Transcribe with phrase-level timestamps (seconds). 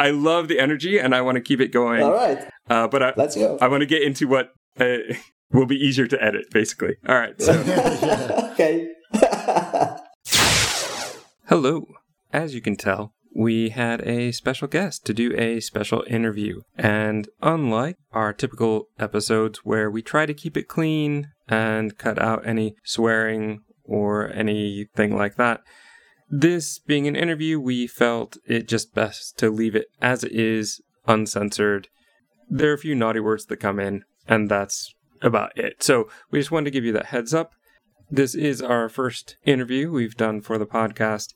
[0.00, 2.02] I love the energy and I want to keep it going.
[2.02, 2.48] All right.
[2.70, 3.58] Uh, but I, Let's go.
[3.60, 4.96] I want to get into what uh,
[5.52, 6.96] will be easier to edit, basically.
[7.06, 7.38] All right.
[7.40, 7.52] So,
[8.52, 8.94] okay.
[11.48, 11.86] hello.
[12.32, 16.62] As you can tell, we had a special guest to do a special interview.
[16.78, 22.46] And unlike our typical episodes where we try to keep it clean and cut out
[22.46, 25.60] any swearing or anything like that,
[26.30, 30.80] this being an interview, we felt it just best to leave it as it is,
[31.06, 31.88] uncensored.
[32.48, 35.82] There are a few naughty words that come in, and that's about it.
[35.82, 37.52] So we just wanted to give you that heads up.
[38.10, 41.34] This is our first interview we've done for the podcast,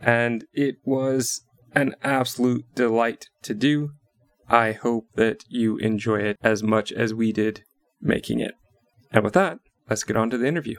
[0.00, 1.42] and it was
[1.74, 3.90] an absolute delight to do.
[4.48, 7.64] I hope that you enjoy it as much as we did
[8.00, 8.54] making it.
[9.10, 9.58] And with that,
[9.88, 10.76] let's get on to the interview.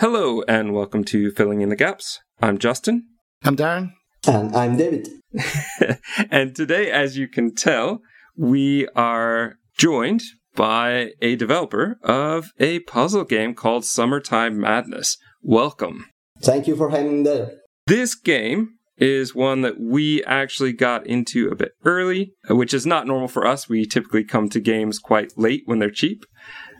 [0.00, 2.20] Hello, and welcome to Filling in the Gaps.
[2.42, 3.06] I'm Justin.
[3.42, 3.92] I'm Darren.
[4.28, 5.08] And I'm David.
[6.30, 8.02] and today, as you can tell,
[8.36, 10.20] we are joined
[10.54, 15.16] by a developer of a puzzle game called Summertime Madness.
[15.40, 16.04] Welcome.
[16.42, 17.52] Thank you for having me there.
[17.86, 23.06] This game is one that we actually got into a bit early, which is not
[23.06, 23.66] normal for us.
[23.66, 26.26] We typically come to games quite late when they're cheap.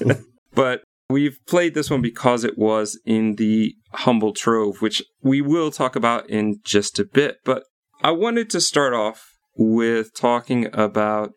[0.55, 5.71] but we've played this one because it was in the Humble Trove, which we will
[5.71, 7.37] talk about in just a bit.
[7.43, 7.63] But
[8.01, 9.25] I wanted to start off
[9.57, 11.31] with talking about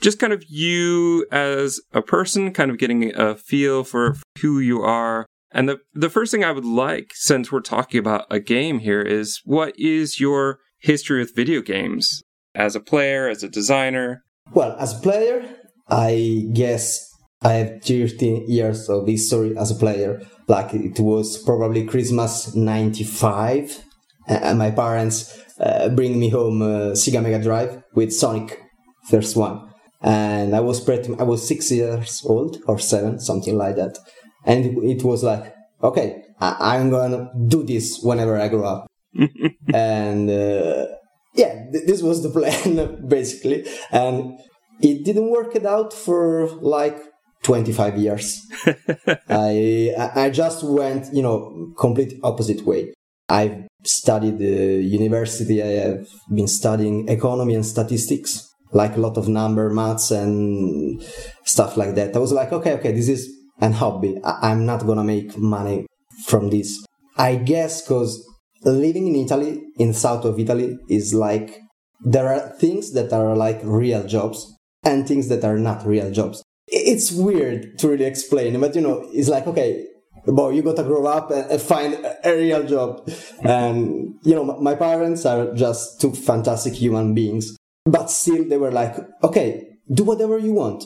[0.00, 4.82] just kind of you as a person, kind of getting a feel for who you
[4.82, 5.26] are.
[5.52, 9.02] And the, the first thing I would like, since we're talking about a game here,
[9.02, 12.22] is what is your history with video games?
[12.54, 14.24] As a player, as a designer?
[14.52, 15.48] Well, as a player,
[15.88, 17.11] I guess
[17.42, 20.20] I have 13 years of history as a player.
[20.48, 23.84] Like it was probably Christmas 95
[24.28, 28.60] and my parents uh, bring me home uh, Sega Mega Drive with Sonic
[29.08, 29.68] first one.
[30.00, 33.98] And I was pretty, I was six years old or seven, something like that.
[34.44, 38.86] And it, was like, okay, I, am gonna do this whenever I grow up.
[39.72, 40.86] and uh,
[41.34, 43.64] yeah, th- this was the plan basically.
[43.92, 44.40] And
[44.80, 46.98] it didn't work it out for like
[47.42, 48.46] 25 years.
[49.28, 52.92] I I just went, you know, complete opposite way.
[53.28, 55.62] I've studied the university.
[55.62, 61.02] I have been studying economy and statistics, like a lot of number, maths, and
[61.44, 62.14] stuff like that.
[62.14, 63.28] I was like, okay, okay, this is
[63.60, 64.18] an hobby.
[64.24, 65.86] I- I'm not gonna make money
[66.26, 66.84] from this.
[67.16, 68.22] I guess because
[68.64, 71.58] living in Italy, in south of Italy, is like
[72.04, 74.46] there are things that are like real jobs
[74.84, 76.42] and things that are not real jobs.
[76.74, 79.86] It's weird to really explain, but you know, it's like okay,
[80.26, 81.94] boy, you gotta grow up and find
[82.24, 83.08] a real job.
[83.42, 88.70] And you know, my parents are just two fantastic human beings, but still they were
[88.70, 90.84] like, okay, do whatever you want,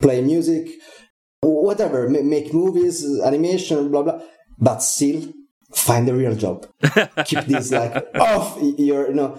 [0.00, 0.68] play music,
[1.40, 4.20] whatever, make movies, animation, blah blah,
[4.58, 5.22] but still
[5.72, 6.66] find a real job.
[7.24, 9.38] Keep this like off your, you know.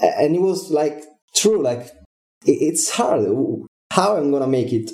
[0.00, 1.02] And it was like
[1.34, 1.90] true, like
[2.44, 3.26] it's hard.
[3.92, 4.90] How I'm gonna make it?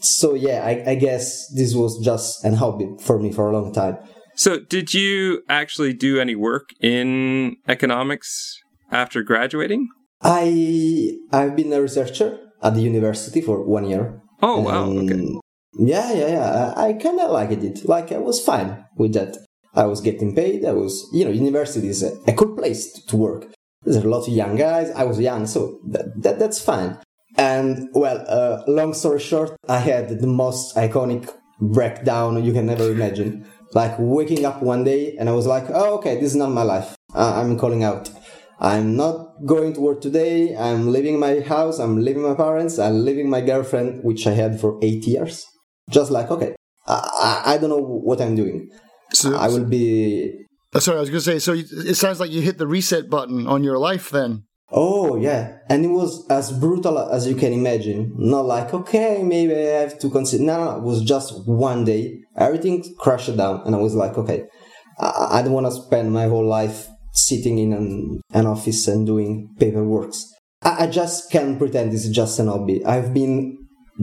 [0.00, 3.72] So yeah, I, I guess this was just an hobby for me for a long
[3.72, 3.98] time.
[4.34, 8.56] So, did you actually do any work in economics
[8.90, 9.88] after graduating?
[10.22, 14.22] I I've been a researcher at the university for one year.
[14.42, 14.84] Oh wow!
[14.84, 15.38] Okay.
[15.78, 16.74] Yeah, yeah, yeah.
[16.76, 17.84] I, I kind of liked it.
[17.88, 19.36] Like I was fine with that.
[19.74, 20.64] I was getting paid.
[20.64, 23.46] I was, you know, university is a, a cool place to work.
[23.82, 24.90] There's a lot of young guys.
[24.90, 26.98] I was young, so that, that that's fine.
[27.36, 32.90] And well, uh, long story short, I had the most iconic breakdown you can ever
[32.90, 33.46] imagine.
[33.72, 36.62] Like waking up one day and I was like, oh, okay, this is not my
[36.62, 36.96] life.
[37.14, 38.10] Uh, I'm calling out.
[38.58, 40.54] I'm not going to work today.
[40.56, 41.78] I'm leaving my house.
[41.78, 42.78] I'm leaving my parents.
[42.78, 45.46] I'm leaving my girlfriend, which I had for eight years.
[45.88, 46.54] Just like, okay,
[46.86, 48.68] I, I, I don't know what I'm doing.
[49.12, 50.46] So, I will be.
[50.74, 51.38] uh, sorry, I was going to say.
[51.38, 54.44] So it sounds like you hit the reset button on your life then.
[54.72, 55.58] Oh, yeah.
[55.68, 58.12] And it was as brutal as you can imagine.
[58.16, 60.44] Not like, okay, maybe I have to consider.
[60.44, 62.20] No, no, it was just one day.
[62.36, 63.62] Everything crashed down.
[63.66, 64.44] And I was like, okay,
[64.98, 69.04] I, I don't want to spend my whole life sitting in an, an office and
[69.06, 70.12] doing paperwork.
[70.62, 72.84] I, I just can't pretend this is just an hobby.
[72.84, 73.58] I've been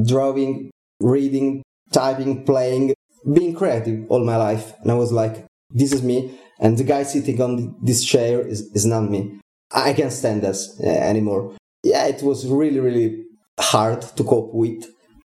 [0.06, 2.94] drawing, reading, typing, playing,
[3.34, 4.74] being creative all my life.
[4.81, 6.38] And I was like, this is me.
[6.60, 9.40] And the guy sitting on this chair is, is not me.
[9.72, 11.56] I can't stand this uh, anymore.
[11.84, 13.25] Yeah, it was really, really
[13.60, 14.86] hard to cope with.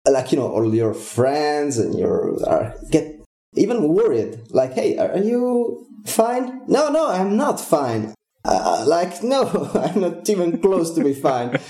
[0.07, 3.21] Like, you know, all your friends and your, are get
[3.55, 4.39] even worried.
[4.49, 6.61] Like, hey, are you fine?
[6.67, 8.13] No, no, I'm not fine.
[8.45, 11.59] Uh, like, no, I'm not even close to be fine.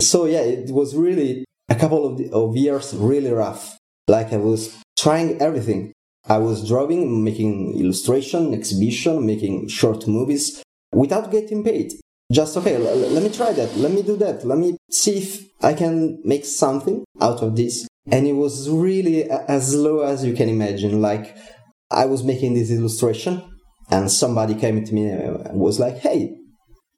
[0.00, 3.76] So yeah, it was really a couple of, of years really rough.
[4.06, 5.92] Like I was trying everything.
[6.28, 10.62] I was drawing, making illustration, exhibition, making short movies
[10.92, 11.92] without getting paid.
[12.32, 13.76] Just okay, l- let me try that.
[13.76, 14.44] Let me do that.
[14.44, 17.86] Let me see if I can make something out of this.
[18.10, 21.00] And it was really a- as low as you can imagine.
[21.00, 21.36] Like
[21.90, 23.42] I was making this illustration
[23.90, 26.34] and somebody came to me and was like, Hey,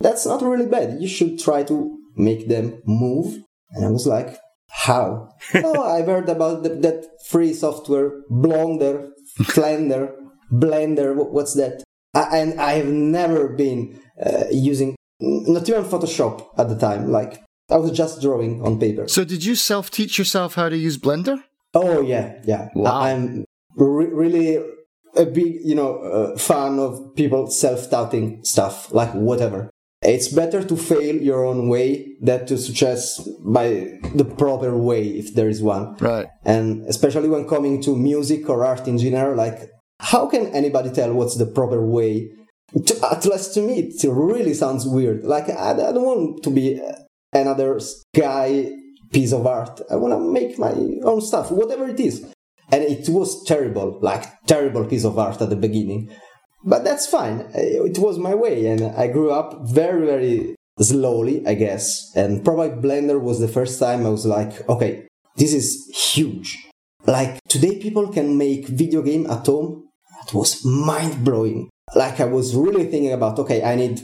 [0.00, 1.00] that's not really bad.
[1.00, 3.38] You should try to make them move.
[3.72, 4.36] And I was like,
[4.68, 5.28] how?
[5.54, 9.10] oh, I've heard about the, that free software, Blender,
[9.42, 10.12] Flender,
[10.52, 11.14] Blender.
[11.14, 11.82] wh- What's that?
[12.14, 17.10] I, and I have never been uh, using, not even Photoshop at the time.
[17.10, 19.08] Like I was just drawing on paper.
[19.08, 21.42] So did you self teach yourself how to use Blender?
[21.74, 22.68] Oh yeah, yeah.
[22.74, 23.00] Wow.
[23.00, 23.44] I'm
[23.76, 24.58] re- really
[25.16, 29.70] a big, you know, uh, fan of people self-doubting stuff, like whatever.
[30.02, 35.34] It's better to fail your own way than to success by the proper way, if
[35.34, 35.96] there is one.
[35.96, 36.26] Right.
[36.44, 41.12] And especially when coming to music or art in general, like how can anybody tell
[41.12, 42.30] what's the proper way?
[42.86, 45.24] To, at least to me, it really sounds weird.
[45.24, 46.92] Like I, I don't want to be uh,
[47.32, 47.80] another
[48.14, 48.72] guy
[49.12, 49.80] piece of art.
[49.90, 52.24] I want to make my own stuff, whatever it is.
[52.72, 56.10] And it was terrible, like terrible piece of art at the beginning.
[56.64, 57.50] But that's fine.
[57.54, 62.12] It was my way, and I grew up very, very slowly, I guess.
[62.14, 66.56] And probably Blender was the first time I was like, okay, this is huge.
[67.06, 69.88] Like today, people can make video game at home.
[70.26, 71.70] It was mind blowing.
[71.94, 74.00] Like I was really thinking about, okay, I need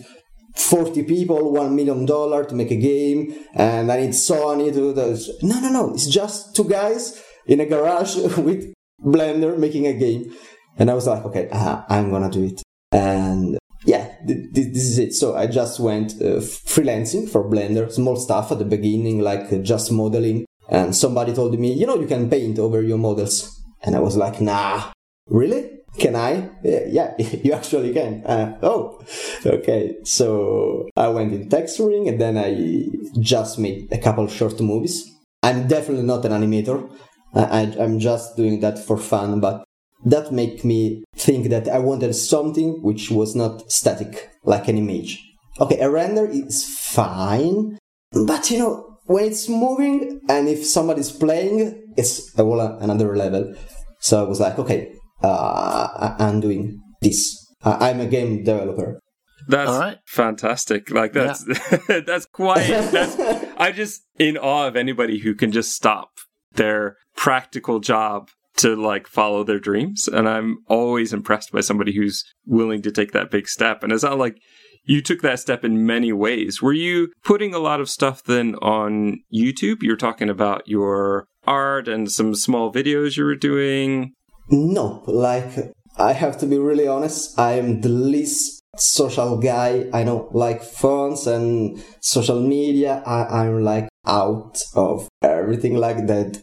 [0.57, 5.31] 40 people, $1 million to make a game, and I need Sony to do this.
[5.43, 5.95] No, no, no.
[5.95, 8.73] It's just two guys in a garage with
[9.03, 10.35] Blender making a game.
[10.79, 12.63] And I was like, okay, uh, I'm gonna do it.
[12.93, 15.15] And yeah, th- th- this is it.
[15.15, 19.59] So I just went uh, freelancing for Blender, small stuff at the beginning, like uh,
[19.59, 20.45] just modeling.
[20.69, 23.63] And somebody told me, you know, you can paint over your models.
[23.83, 24.91] And I was like, nah,
[25.29, 25.76] really?
[25.99, 26.51] Can I?
[26.63, 28.25] Yeah, you actually can.
[28.25, 29.03] Uh, oh,
[29.45, 29.97] okay.
[30.05, 32.89] So I went in texturing and then I
[33.21, 35.11] just made a couple short movies.
[35.43, 36.91] I'm definitely not an animator.
[37.35, 39.65] I, I'm just doing that for fun, but
[40.05, 45.23] that made me think that I wanted something which was not static, like an image.
[45.61, 47.79] Okay, a render is fine,
[48.13, 53.55] but you know, when it's moving and if somebody's playing, it's a whole another level.
[54.01, 57.37] So I was like, okay, uh, I- I'm doing this.
[57.63, 59.01] I- I'm a game developer.
[59.49, 59.99] That's All right.
[60.07, 60.91] fantastic.
[60.91, 61.45] Like that's
[61.89, 63.17] that's quite that's
[63.57, 66.09] I'm just in awe of anybody who can just stop
[66.55, 70.09] their practical job to like follow their dreams.
[70.09, 73.83] And I'm always impressed by somebody who's willing to take that big step.
[73.85, 74.37] And it's not like
[74.85, 76.61] you took that step in many ways.
[76.63, 79.83] Were you putting a lot of stuff then on YouTube?
[79.83, 84.13] You're talking about your art and some small videos you were doing.
[84.49, 87.39] No, like I have to be really honest.
[87.39, 89.87] I'm the least social guy.
[89.93, 93.03] I don't like phones and social media.
[93.07, 96.41] I, I'm like out of everything like that.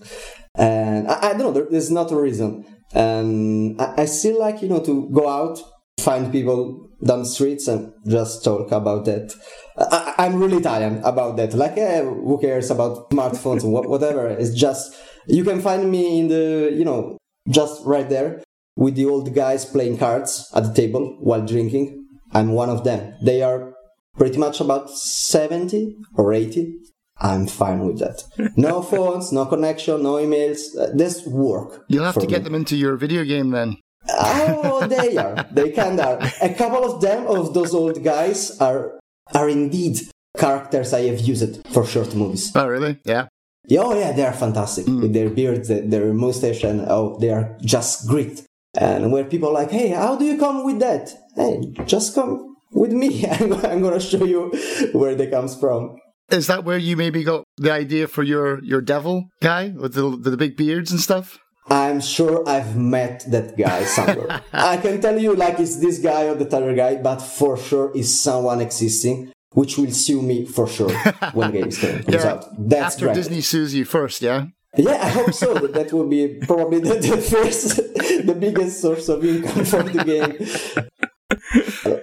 [0.56, 1.52] And I, I don't know.
[1.52, 2.66] There, there's not a reason.
[2.94, 5.60] And I, I still like you know to go out,
[6.00, 9.34] find people down the streets, and just talk about that.
[9.78, 11.54] I, I'm really tired about that.
[11.54, 14.28] Like, eh, who cares about smartphones and whatever?
[14.28, 17.18] It's just you can find me in the you know
[17.50, 18.42] just right there
[18.76, 22.06] with the old guys playing cards at the table while drinking.
[22.32, 23.14] I'm one of them.
[23.22, 23.74] They are
[24.18, 26.74] pretty much about 70 or 80.
[27.20, 28.24] I'm fine with that.
[28.58, 30.60] No phones, no connection, no emails.
[30.80, 31.86] Uh, This work.
[31.88, 32.46] You'll have to get me.
[32.46, 33.78] them into your video game then.
[34.10, 35.46] Oh, they are.
[35.52, 36.32] They kind of are.
[36.42, 39.00] A couple of them, of those old guys, are
[39.34, 40.00] are indeed
[40.38, 42.52] characters I have used for short movies.
[42.56, 42.98] Oh, really?
[43.06, 43.28] Yeah.
[43.68, 47.58] Yeah, Oh yeah, they are fantastic with their beards, their- mustache, and oh, they are
[47.62, 48.44] just great.
[48.76, 51.14] And where people are like, hey, how do you come with that?
[51.36, 53.26] Hey, just come with me.
[53.32, 54.52] I'm, I'm gonna show you
[54.94, 55.96] where they comes from.
[56.32, 60.18] Is that where you maybe got the idea for your your devil guy with the
[60.18, 61.38] the big beards and stuff?
[61.70, 64.42] I'm sure I've met that guy somewhere.
[64.54, 67.92] I can tell you, like, it's this guy or that other guy, but for sure
[67.96, 70.92] is someone existing which will sue me for sure
[71.34, 72.46] when games comes Yeah, out.
[72.58, 73.16] That's After great.
[73.16, 74.48] Disney sues you first, yeah.
[74.76, 75.54] Yeah, I hope so.
[75.54, 77.76] that, that will be probably the, the first,
[78.26, 80.34] the biggest source of income for the game.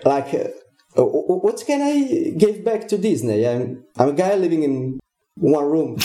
[0.05, 0.35] like,
[0.97, 3.47] uh, what can I give back to Disney?
[3.47, 5.01] I'm, I'm a guy living in
[5.37, 5.99] one room.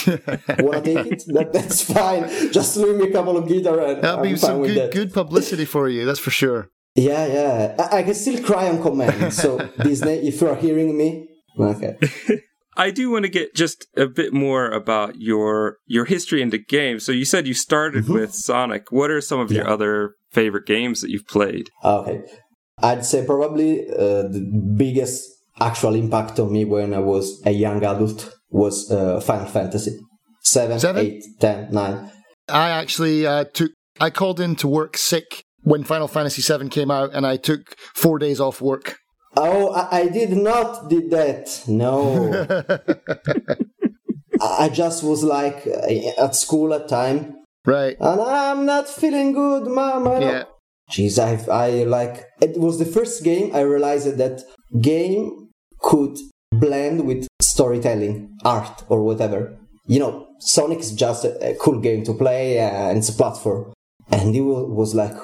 [0.59, 1.23] Wanna take it?
[1.27, 2.29] That, that's fine.
[2.51, 5.65] Just leave me a couple of guitar and That'll I'm be some good good publicity
[5.65, 6.69] for you, that's for sure.
[6.95, 7.75] Yeah, yeah.
[7.77, 9.33] I, I can still cry on command.
[9.33, 11.27] So Disney, if you are hearing me,
[11.59, 11.97] okay.
[12.77, 17.05] I do want to get just a bit more about your your history into games.
[17.05, 18.13] So you said you started Mhm.
[18.13, 18.91] with Sonic.
[18.91, 21.69] What are some of your other favorite games that you've played?
[21.83, 22.21] Okay.
[22.83, 24.45] I'd say probably uh, the
[24.75, 25.23] biggest
[25.61, 29.97] actual impact on me when I was a young adult was uh, Final Fantasy.
[30.43, 31.05] 7, Seven?
[31.05, 32.11] 8, 10, 9.
[32.49, 33.71] I actually uh, took.
[34.01, 37.75] I called in to work sick when Final Fantasy 7 came out, and I took
[37.95, 38.97] four days off work.
[39.37, 41.63] Oh, I, I did not did that.
[41.67, 42.45] No.
[44.41, 47.95] I just was like uh, at school at time right.
[47.99, 50.07] and I'm not feeling good, mom.
[50.07, 50.43] I Yeah.
[50.91, 54.43] Jeez, I, I like it was the first game I realized that
[54.81, 55.49] game
[55.79, 56.17] could
[56.51, 59.57] blend with storytelling, art, or whatever.
[59.87, 63.73] You know, Sonic is just a, a cool game to play and it's a platform.
[64.11, 65.15] And it wa- was like,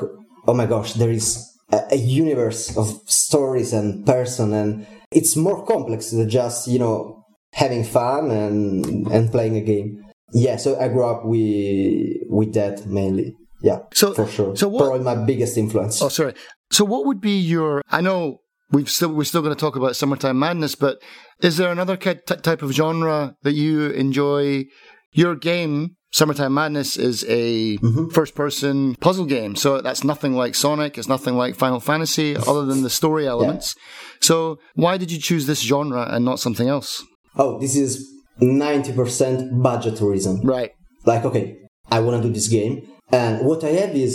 [0.47, 5.65] oh my gosh, there is a, a universe of stories and person, and it's more
[5.65, 7.23] complex than just you know
[7.53, 10.03] having fun and and playing a game.
[10.33, 13.35] Yeah, so I grew up with with that mainly.
[13.63, 14.55] Yeah, So, for sure.
[14.55, 16.01] so what- Probably my biggest influence.
[16.01, 16.33] Oh, sorry.
[16.71, 17.83] So, what would be your?
[17.91, 18.37] I know
[18.71, 20.97] we've still we're still going to talk about summertime madness, but
[21.43, 24.65] is there another type of genre that you enjoy?
[25.13, 28.11] Your game, Summertime Madness, is a Mhm.
[28.11, 30.97] first-person puzzle game, so that's nothing like Sonic.
[30.97, 33.75] It's nothing like Final Fantasy, other than the story elements.
[34.19, 37.03] So, why did you choose this genre and not something else?
[37.37, 37.91] Oh, this is
[38.39, 40.41] ninety percent budget reason.
[40.43, 40.71] Right.
[41.05, 41.45] like okay
[41.89, 42.73] i want to do this game
[43.11, 44.13] and what i have is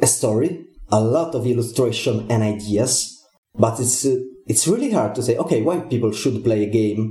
[0.00, 0.50] a story
[0.98, 2.92] a lot of illustration and ideas
[3.64, 4.14] but it's uh,
[4.46, 7.02] it's really hard to say okay why people should play a game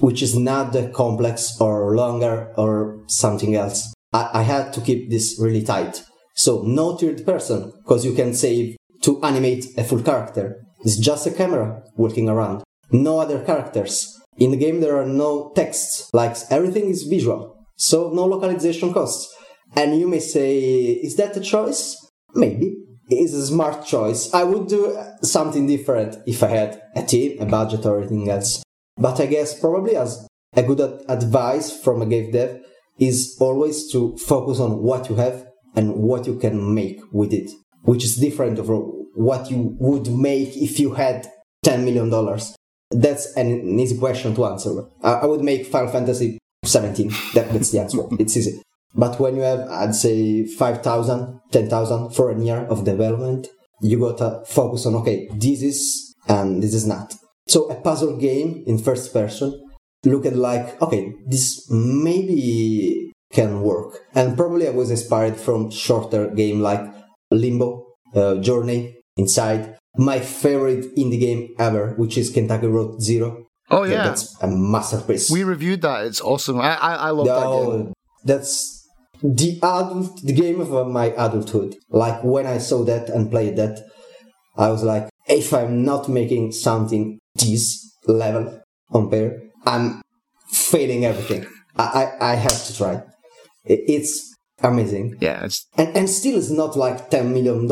[0.00, 5.10] which is not that complex or longer or something else i, I had to keep
[5.10, 6.02] this really tight
[6.34, 11.26] so no third person because you can save to animate a full character it's just
[11.26, 16.36] a camera walking around no other characters in the game there are no texts like
[16.50, 19.34] everything is visual so no localization costs.
[19.74, 21.96] And you may say, is that a choice?
[22.34, 22.74] Maybe.
[23.08, 24.32] It is a smart choice.
[24.34, 28.62] I would do something different if I had a team, a budget, or anything else.
[28.96, 32.60] But I guess probably as a good ad- advice from a game dev
[32.98, 37.50] is always to focus on what you have and what you can make with it,
[37.82, 38.80] which is different from
[39.14, 41.26] what you would make if you had
[41.64, 42.10] $10 million.
[42.90, 44.84] That's an easy question to answer.
[45.02, 47.08] I, I would make Final Fantasy 17.
[47.34, 47.98] That, that's the answer.
[48.18, 48.62] It's easy.
[48.94, 53.48] But when you have, I'd say, 5,000, 10,000 for a year of development,
[53.82, 57.14] you gotta focus on, okay, this is and this is not.
[57.48, 59.62] So a puzzle game in first person,
[60.04, 64.00] look at like, okay, this maybe can work.
[64.14, 66.82] And probably I was inspired from shorter game like
[67.30, 69.78] Limbo, uh, Journey, Inside.
[69.98, 73.46] My favorite indie game ever, which is Kentucky Route Zero.
[73.70, 75.30] Oh yeah, that's a masterpiece.
[75.30, 76.04] we reviewed that.
[76.04, 76.60] It's awesome.
[76.60, 77.92] I I, I love that game.
[78.22, 78.86] That's
[79.22, 81.76] the adult, the game of my adulthood.
[81.88, 83.80] Like when I saw that and played that,
[84.58, 90.02] I was like, if I'm not making something this level on pair, I'm
[90.50, 91.46] failing everything.
[91.76, 91.82] I,
[92.20, 92.94] I, I have to try.
[93.64, 95.16] It- It's amazing.
[95.20, 97.66] Yeah, it's And, and still it's not like $10 million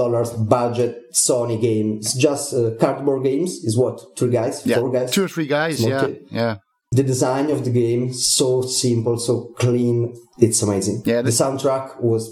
[0.46, 1.96] budget Sony game.
[1.98, 4.00] It's just uh, cardboard games is what?
[4.18, 4.66] Three guys?
[4.66, 5.10] yeah, Four guys?
[5.10, 5.80] two or three guys.
[5.80, 6.16] Yeah, kid.
[6.30, 6.56] yeah.
[6.92, 11.86] the design of the game so simple so clean it's amazing Yeah, the the- soundtrack
[12.10, 12.22] was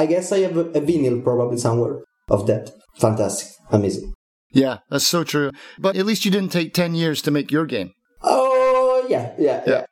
[0.00, 1.94] i guess i have a, a vinyl probably somewhere
[2.34, 2.64] of that
[3.04, 4.12] fantastic amazing
[4.52, 5.50] Yeah, that's so true.
[5.78, 7.92] But at least you didn't take 10 years to make your game
[8.24, 9.84] oh yeah yeah yeah,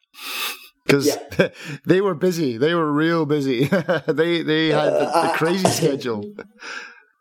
[0.86, 1.48] because Yeah.
[1.86, 2.58] they were busy.
[2.58, 3.64] They were real busy.
[4.06, 6.22] they they had the, the crazy schedule.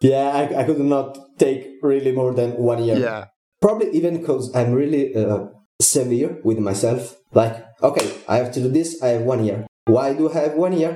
[0.01, 3.25] yeah I, I could not take really more than one year Yeah.
[3.61, 5.47] probably even because i'm really uh,
[5.81, 10.13] severe with myself like okay i have to do this i have one year why
[10.15, 10.93] do i have one year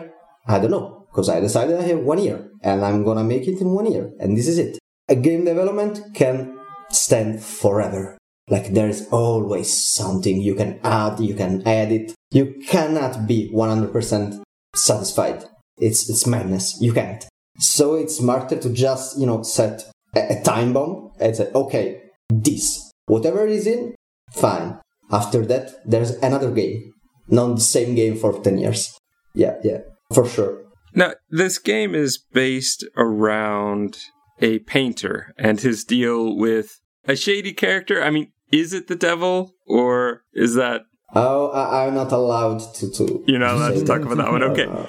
[0.47, 3.59] i don't know because i decided i have one year and i'm gonna make it
[3.59, 4.79] in one year and this is it
[5.09, 6.57] a game development can
[6.89, 8.17] stand forever.
[8.49, 12.13] Like there is always something you can add you can edit.
[12.31, 14.43] You cannot be 100%
[14.75, 15.45] satisfied.
[15.77, 16.77] It's it's madness.
[16.81, 17.25] You can't.
[17.59, 22.01] So it's smarter to just you know set a, a time bomb and say okay
[22.29, 23.95] this whatever is in
[24.31, 24.79] fine.
[25.11, 26.93] After that there's another game.
[27.29, 28.97] Not the same game for 10 years.
[29.33, 29.79] Yeah yeah
[30.13, 30.63] for sure.
[30.95, 33.97] Now, this game is based around
[34.43, 38.03] a painter and his deal with a shady character.
[38.03, 40.81] I mean, is it the devil or is that
[41.15, 44.43] oh I, i'm not allowed to to You're not allowed to talk about that one,
[44.43, 44.65] okay.
[44.65, 44.85] Uh,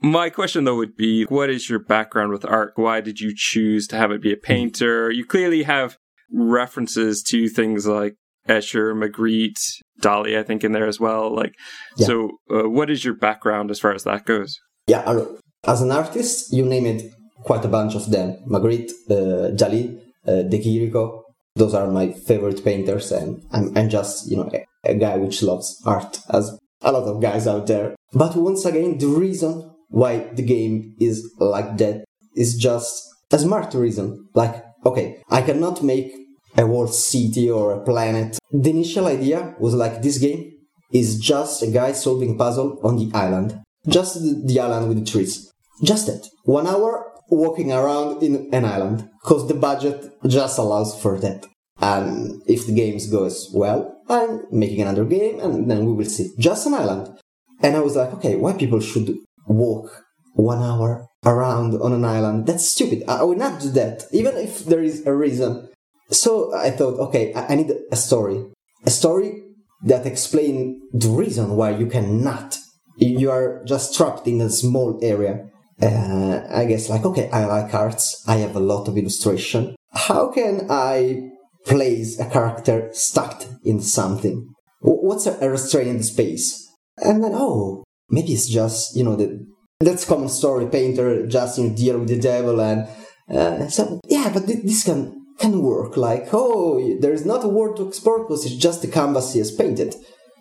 [0.00, 2.72] My question though would be what is your background with art?
[2.76, 5.10] Why did you choose to have it be a painter?
[5.10, 5.98] You clearly have
[6.32, 8.14] references to things like
[8.48, 9.62] Escher, Magritte,
[10.00, 11.32] Dali, I think, in there as well.
[11.32, 11.54] Like,
[11.96, 12.06] yeah.
[12.06, 14.58] so uh, what is your background as far as that goes?
[14.88, 15.26] Yeah,
[15.64, 17.12] as an artist, you name it,
[17.44, 18.38] quite a bunch of them.
[18.48, 21.22] Magritte, uh, Dali, uh, De Chirico.
[21.54, 25.42] Those are my favorite painters, and I'm, I'm just, you know, a, a guy which
[25.42, 27.94] loves art, as a lot of guys out there.
[28.12, 33.74] But once again, the reason why the game is like that is just a smart
[33.74, 34.28] reason.
[34.34, 36.12] Like, okay, I cannot make
[36.56, 38.38] a whole city or a planet.
[38.50, 40.52] The initial idea was like this game
[40.92, 43.60] is just a guy solving puzzle on the island.
[43.88, 45.50] Just the island with the trees.
[45.82, 46.26] Just that.
[46.44, 49.08] One hour walking around in an island.
[49.24, 51.46] Cause the budget just allows for that.
[51.80, 56.30] And if the game goes well, I'm making another game and then we will see.
[56.38, 57.18] Just an island.
[57.60, 62.46] And I was like, okay, why people should walk one hour around on an island?
[62.46, 63.04] That's stupid.
[63.08, 64.04] I will not do that.
[64.12, 65.68] Even if there is a reason
[66.12, 68.44] so I thought, okay, I need a story.
[68.84, 69.42] A story
[69.82, 72.58] that explain the reason why you cannot.
[72.98, 75.48] You are just trapped in a small area.
[75.82, 78.22] Uh, I guess like, okay, I like arts.
[78.28, 79.74] I have a lot of illustration.
[79.92, 81.30] How can I
[81.66, 84.48] place a character stuck in something?
[84.80, 86.68] What's a restrained space?
[86.98, 89.44] And then, oh, maybe it's just, you know, the,
[89.80, 92.86] that's common story painter just in deal with the devil and
[93.28, 97.84] uh, so yeah but this can can work like, oh, there's not a world to
[97.84, 99.94] because it's just the canvas he has painted.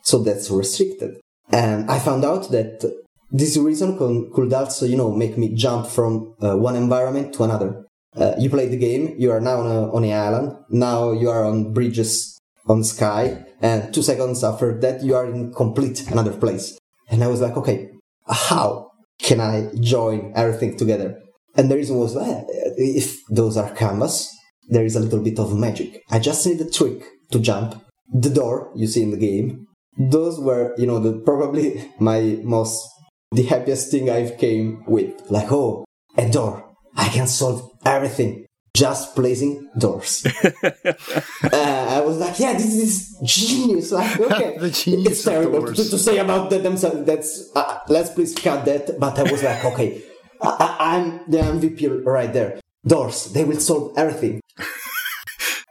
[0.03, 1.19] So that's restricted.
[1.51, 3.00] And I found out that
[3.31, 3.97] this reason
[4.33, 7.85] could also, you know, make me jump from uh, one environment to another.
[8.15, 11.29] Uh, you play the game, you are now on, a, on an island, now you
[11.29, 16.33] are on bridges on sky, and two seconds after that, you are in complete another
[16.33, 16.77] place.
[17.09, 17.89] And I was like, okay,
[18.27, 21.21] how can I join everything together?
[21.55, 22.43] And the reason was, uh,
[22.77, 24.35] if those are canvas,
[24.67, 26.01] there is a little bit of magic.
[26.09, 27.81] I just need a trick to jump.
[28.13, 29.67] The door you see in the game.
[29.97, 32.87] Those were, you know, the, probably my most,
[33.31, 35.29] the happiest thing I've came with.
[35.29, 35.85] Like, oh,
[36.17, 36.67] a door.
[36.95, 40.25] I can solve everything just placing doors.
[40.63, 43.91] uh, I was like, yeah, this is genius.
[44.01, 47.05] Like, okay, the genius it's terrible to, to, say about that themselves.
[47.05, 48.99] That's uh, let's please cut that.
[48.99, 50.01] But I was like, okay,
[50.41, 52.59] I, am the MVP right there.
[52.85, 54.41] Doors, they will solve everything.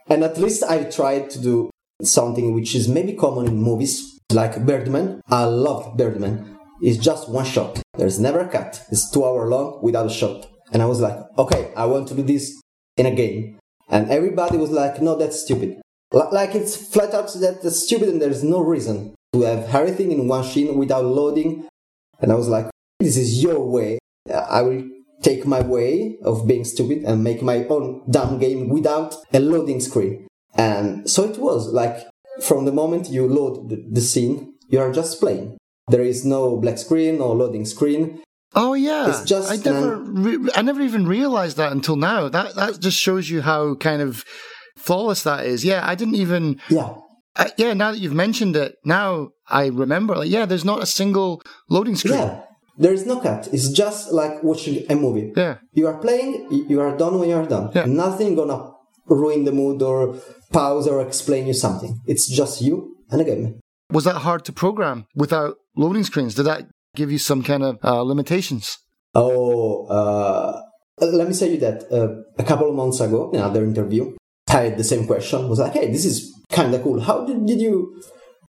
[0.07, 1.69] and at least I tried to do
[2.03, 5.21] something which is maybe common in movies, like Birdman.
[5.27, 6.50] I love Birdman.
[6.81, 7.81] It's just one shot.
[7.97, 8.83] There's never a cut.
[8.91, 10.47] It's two hour long without a shot.
[10.73, 12.59] And I was like, okay, I want to do this
[12.97, 13.59] in a game.
[13.89, 15.81] And everybody was like, no, that's stupid.
[16.11, 20.43] Like it's flat out that stupid and there's no reason to have everything in one
[20.43, 21.67] scene without loading.
[22.19, 23.99] And I was like, this is your way.
[24.33, 24.83] I will
[25.21, 29.79] take my way of being stupid and make my own dumb game without a loading
[29.79, 30.27] screen.
[30.55, 32.07] And so it was like
[32.41, 35.57] from the moment you load the, the scene, you are just playing.
[35.91, 38.21] There is no black screen or loading screen.
[38.53, 42.27] Oh yeah, it's just I never, re- I never even realized that until now.
[42.29, 44.25] That that just shows you how kind of
[44.77, 45.63] flawless that is.
[45.63, 46.59] Yeah, I didn't even.
[46.69, 46.95] Yeah.
[47.37, 50.15] Uh, yeah, now that you've mentioned it, now I remember.
[50.17, 52.15] Like, yeah, there's not a single loading screen.
[52.15, 52.41] Yeah,
[52.77, 53.47] there is no cut.
[53.53, 55.31] It's just like watching a movie.
[55.35, 55.59] Yeah.
[55.71, 57.71] You are playing, you are done when you are done.
[57.73, 57.85] Yeah.
[57.85, 58.71] Nothing gonna
[59.07, 60.19] ruin the mood or
[60.51, 62.01] pause or explain you something.
[62.05, 63.60] It's just you and a game.
[63.91, 66.35] Was that hard to program without loading screens?
[66.35, 68.77] Did that give you some kind of uh, limitations?
[69.13, 70.61] Oh, uh,
[70.99, 74.15] let me tell you that uh, a couple of months ago, in another interview,
[74.49, 75.49] I had the same question.
[75.49, 77.01] Was like, hey, this is kind of cool.
[77.01, 78.01] How did, did you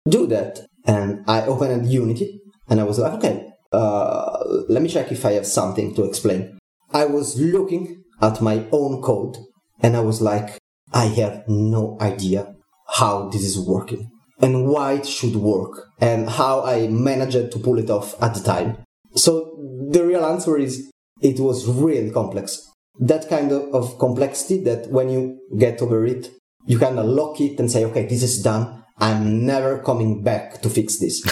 [0.08, 0.60] do that?
[0.86, 5.32] And I opened Unity, and I was like, okay, uh, let me check if I
[5.32, 6.58] have something to explain.
[6.92, 9.36] I was looking at my own code
[9.82, 10.58] and I was like,
[10.92, 12.54] I have no idea
[12.88, 17.78] how this is working and why it should work and how I managed to pull
[17.78, 18.78] it off at the time.
[19.14, 19.56] So
[19.90, 20.90] the real answer is
[21.22, 22.60] it was really complex.
[22.98, 26.30] That kind of, of complexity that when you get over it,
[26.66, 28.84] you kind of lock it and say, okay, this is done.
[28.98, 31.22] I'm never coming back to fix this.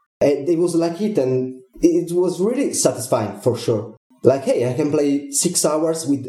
[0.20, 3.96] it was like it and it was really satisfying for sure.
[4.22, 6.26] Like, hey, I can play six hours with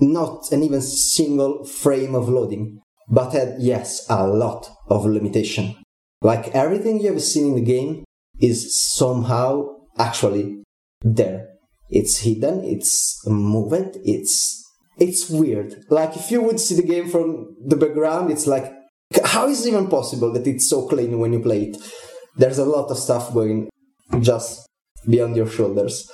[0.00, 5.76] not an even single frame of loading, but had, yes, a lot of limitation.
[6.22, 8.04] Like everything you have seen in the game
[8.40, 10.62] is somehow actually
[11.02, 11.48] there.
[11.90, 14.62] It's hidden, it's moved, it's
[14.98, 15.84] it's weird.
[15.90, 18.72] Like if you would see the game from the background, it's like
[19.24, 21.76] how is it even possible that it's so clean when you play it?
[22.36, 23.68] There's a lot of stuff going
[24.20, 24.66] just
[25.08, 26.10] beyond your shoulders.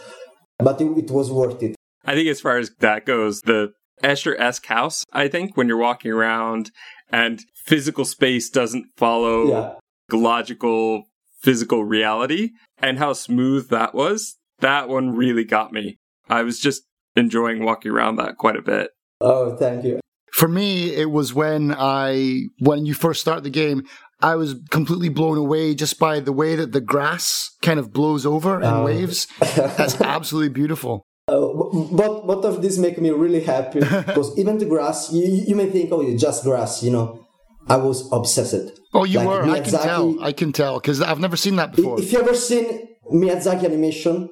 [0.58, 1.76] but it, it was worth it.
[2.04, 5.76] I think as far as that goes, the Escher esque house, I think, when you're
[5.76, 6.70] walking around
[7.12, 9.72] and physical space doesn't follow Yeah.
[10.12, 11.04] logical
[11.42, 15.98] physical reality and how smooth that was, that one really got me.
[16.28, 16.82] I was just
[17.16, 18.90] enjoying walking around that quite a bit.
[19.20, 20.00] Oh, thank you.
[20.32, 23.82] For me, it was when I when you first start the game,
[24.20, 28.24] I was completely blown away just by the way that the grass kind of blows
[28.26, 28.84] over and Oh.
[28.84, 29.26] waves.
[29.40, 31.04] That's absolutely beautiful.
[31.28, 31.46] Uh,
[31.92, 35.70] but both of this make me really happy because even the grass, you, you may
[35.70, 37.24] think, oh, it's just grass, you know.
[37.68, 38.80] I was obsessed.
[38.92, 39.42] Oh, you Like were.
[39.44, 40.22] I can tell.
[40.24, 42.00] I can tell because I've never seen that before.
[42.00, 44.28] If you ever seen Miyazaki animation,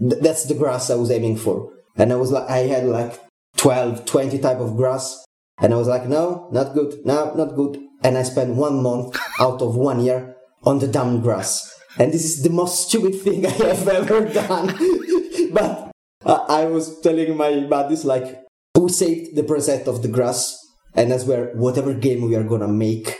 [0.00, 1.70] th- that's the grass I was aiming for.
[1.96, 3.20] And I was like, I had like
[3.58, 5.24] 12, 20 type of grass.
[5.60, 6.94] And I was like, no, not good.
[7.04, 7.78] No, not good.
[8.02, 11.72] And I spent one month out of one year on the damn grass.
[11.98, 14.74] And this is the most stupid thing I have ever done.
[15.52, 15.91] but
[16.24, 18.40] uh, I was telling my buddies, like,
[18.76, 20.58] who saved the preset of the grass?
[20.94, 23.18] And I swear, whatever game we are gonna make,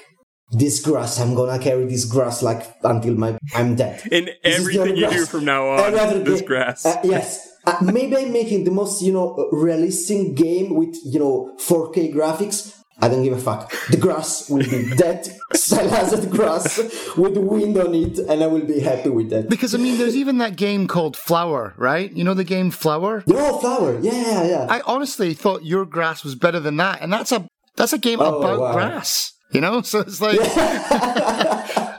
[0.51, 4.03] this grass, I'm gonna carry this grass like until my I'm dead.
[4.13, 5.29] In This is the everything you do grass.
[5.31, 6.85] from now on, other this game- grass.
[6.85, 7.49] Uh, yes.
[7.65, 12.75] Uh, maybe I'm making the most, you know, realistic game with, you know, 4K graphics.
[13.01, 13.73] I don't give a fuck.
[13.91, 16.79] The grass will be dead, silenced grass
[17.17, 19.49] with wind on it, and I will be happy with that.
[19.49, 22.13] because I mean, there's even that game called Flower, right?
[22.13, 23.25] You know the game Flower.
[23.29, 23.99] Oh, flower.
[24.01, 24.67] Yeah, yeah.
[24.69, 28.21] I honestly thought your grass was better than that, and that's a that's a game
[28.21, 28.73] Oh, about wow.
[28.73, 29.33] grass.
[29.51, 30.39] You know, so it's like,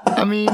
[0.07, 0.49] I mean,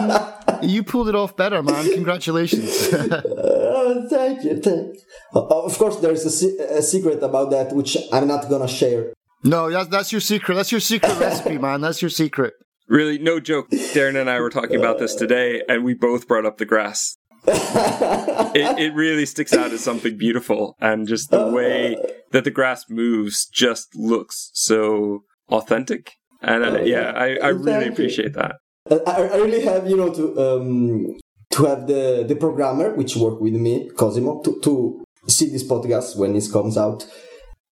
[0.68, 1.92] you pulled it off better, man.
[1.94, 2.90] Congratulations.
[2.94, 4.94] Oh, thank you.
[5.34, 9.14] Of course, there's a, se- a secret about that, which I'm not gonna share.
[9.44, 10.56] No, that's that's your secret.
[10.56, 11.82] That's your secret recipe, man.
[11.82, 12.54] That's your secret.
[12.88, 13.70] Really, no joke.
[13.70, 17.18] Darren and I were talking about this today, and we both brought up the grass.
[17.48, 21.96] it, it really sticks out as something beautiful, and just the way
[22.32, 26.14] that the grass moves just looks so authentic.
[26.42, 28.56] And uh, yeah, I, I really appreciate that.
[28.90, 31.20] I, I really have, you know, to um,
[31.52, 36.18] to have the the programmer which work with me, Cosimo, to to see this podcast
[36.18, 37.06] when it comes out.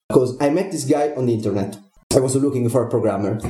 [0.09, 1.77] Because I met this guy on the internet.
[2.15, 3.41] I was looking for a programmer,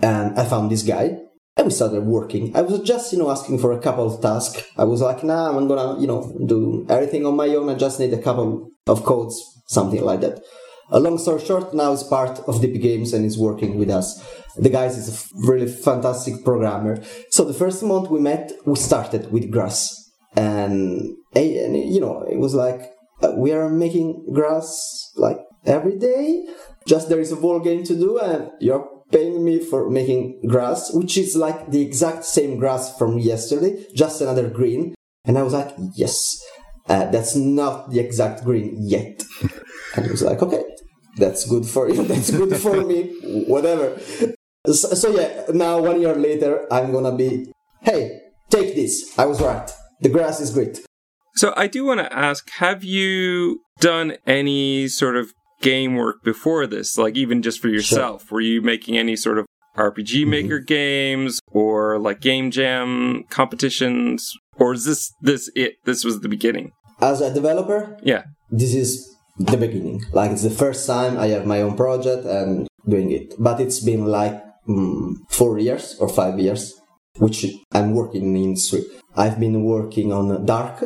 [0.00, 1.18] and I found this guy,
[1.56, 2.54] and we started working.
[2.54, 4.62] I was just, you know, asking for a couple of tasks.
[4.76, 7.68] I was like, nah, I'm gonna, you know, do everything on my own.
[7.70, 10.42] I just need a couple of codes, something like that.
[10.90, 14.22] A long story short, now he's part of DP Games and is working with us.
[14.56, 17.02] The guy is a really fantastic programmer.
[17.30, 22.38] So the first month we met, we started with grass, and, and you know, it
[22.38, 26.46] was like uh, we are making grass like every day.
[26.86, 30.92] Just there is a ball game to do, and you're paying me for making grass,
[30.92, 34.94] which is like the exact same grass from yesterday, just another green.
[35.24, 36.36] And I was like, yes,
[36.88, 39.22] uh, that's not the exact green yet.
[39.96, 40.64] and he was like, okay,
[41.16, 42.04] that's good for you.
[42.08, 43.14] That's good for me.
[43.46, 43.98] Whatever.
[44.66, 49.16] So, so yeah, now one year later, I'm gonna be, hey, take this.
[49.16, 49.70] I was right.
[50.00, 50.84] The grass is great.
[51.36, 55.32] So I do want to ask: Have you done any sort of
[55.72, 56.88] game work before this?
[57.04, 58.30] Like even just for yourself?
[58.32, 59.44] Were you making any sort of
[59.76, 64.18] RPG Maker games or like game jam competitions?
[64.62, 65.72] Or is this this it?
[65.88, 66.66] This was the beginning.
[67.00, 67.80] As a developer,
[68.12, 68.22] Yeah.
[68.60, 68.90] this is
[69.50, 69.98] the beginning.
[70.18, 73.34] Like it's the first time I have my own project and doing it.
[73.38, 74.36] But it's been like
[74.68, 76.62] mm, four years or five years,
[77.24, 77.38] which
[77.76, 78.82] I'm working in the industry.
[79.16, 80.78] I've been working on DARQ.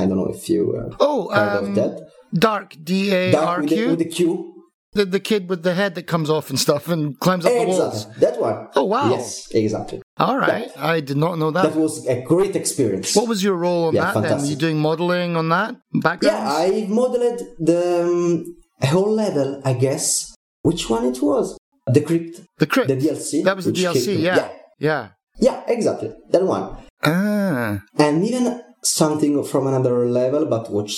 [0.00, 1.92] I don't know if you uh, Oh, heard um, of that.
[2.36, 3.88] DARQ D A R Q?
[3.90, 4.54] With the, Q.
[4.92, 7.64] the The, kid with the head that comes off and stuff and climbs up the
[7.66, 8.06] walls.
[8.06, 8.20] Exactly.
[8.20, 8.68] That one.
[8.76, 9.10] Oh, wow.
[9.10, 10.02] Yes, exactly.
[10.18, 11.76] All right, I did not know That that.
[11.76, 13.14] was a great experience.
[13.16, 14.22] What was your role on Yeah, that then?
[14.22, 14.58] Were you fantastic.
[14.58, 15.74] doing modeling on that?
[16.02, 16.40] Backgrounds?
[16.40, 18.44] Yeah, I modeled the um,
[18.90, 20.34] whole level, I guess.
[20.62, 21.56] Which one it was?
[21.86, 22.88] The Crypt, the crypt.
[22.88, 23.44] the DLC.
[23.44, 24.18] that was the DLC.
[24.18, 24.36] Yeah.
[24.36, 25.08] yeah, yeah.
[25.38, 26.76] yeah, exactly, that one.
[27.02, 27.80] Ah.
[27.98, 30.96] And even something from another level, but which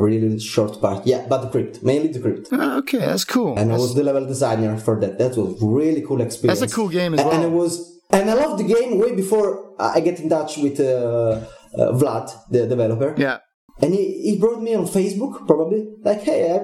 [0.00, 1.06] really short part.
[1.06, 2.48] Yeah, but the Crypt, mainly the Crypt.
[2.52, 3.52] Ah, okay, that's cool.
[3.58, 5.18] And I was the level designer for that.
[5.18, 6.60] That was really cool experience.
[6.60, 7.50] That's a cool game as and, and well.
[7.50, 7.72] it was,
[8.10, 10.84] and I loved the game way before I get in touch with uh,
[11.78, 13.14] uh, Vlad, the developer.
[13.18, 13.38] yeah.
[13.82, 16.58] And he, he brought me on Facebook, probably, like, hey, I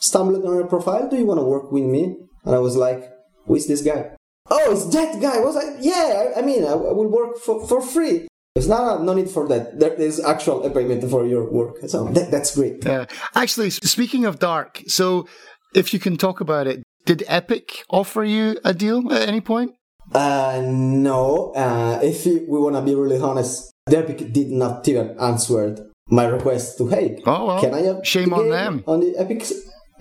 [0.00, 1.06] stumbled on your profile.
[1.06, 2.02] Do you want to work with me?
[2.46, 3.00] And I was like,
[3.44, 4.16] who is this guy?
[4.50, 5.36] Oh, it's that guy.
[5.36, 8.26] I was like, yeah, I, I mean, I, I will work for, for free.
[8.54, 9.78] There's not no need for that.
[9.80, 11.76] There is actual payment for your work.
[11.86, 12.84] So that, that's great.
[12.84, 13.06] Yeah.
[13.34, 15.26] Actually, speaking of DARQ, so
[15.74, 19.72] if you can talk about it, did Epic offer you a deal at any point?
[20.14, 25.90] Uh, no, uh, if we want to be really honest, Epic did not even answer
[26.08, 28.84] my request to hey, Oh, well, can I have shame on them.
[28.86, 29.44] on the Epic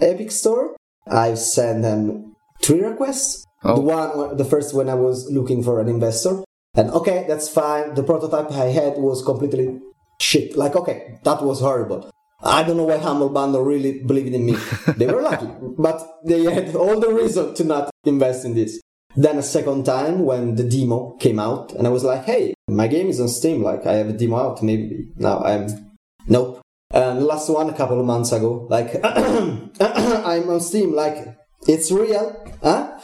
[0.01, 0.75] Epic Store?
[1.07, 3.45] I've sent them three requests.
[3.63, 3.75] Oh.
[3.75, 6.43] The one, the first when I was looking for an investor,
[6.75, 7.93] and okay, that's fine.
[7.95, 9.79] The prototype I had was completely
[10.19, 10.55] shit.
[10.57, 12.09] Like okay, that was horrible.
[12.43, 14.55] I don't know why Humble Bundle really believed in me.
[14.97, 18.81] they were lucky, but they had all the reason to not invest in this.
[19.15, 22.87] Then a second time when the demo came out, and I was like, hey, my
[22.87, 23.61] game is on Steam.
[23.61, 24.63] Like I have a demo out.
[24.63, 25.91] Maybe now I'm
[26.27, 26.61] Nope.
[26.93, 31.91] And the last one a couple of months ago, like I'm on Steam, like it's
[31.91, 32.99] real, huh?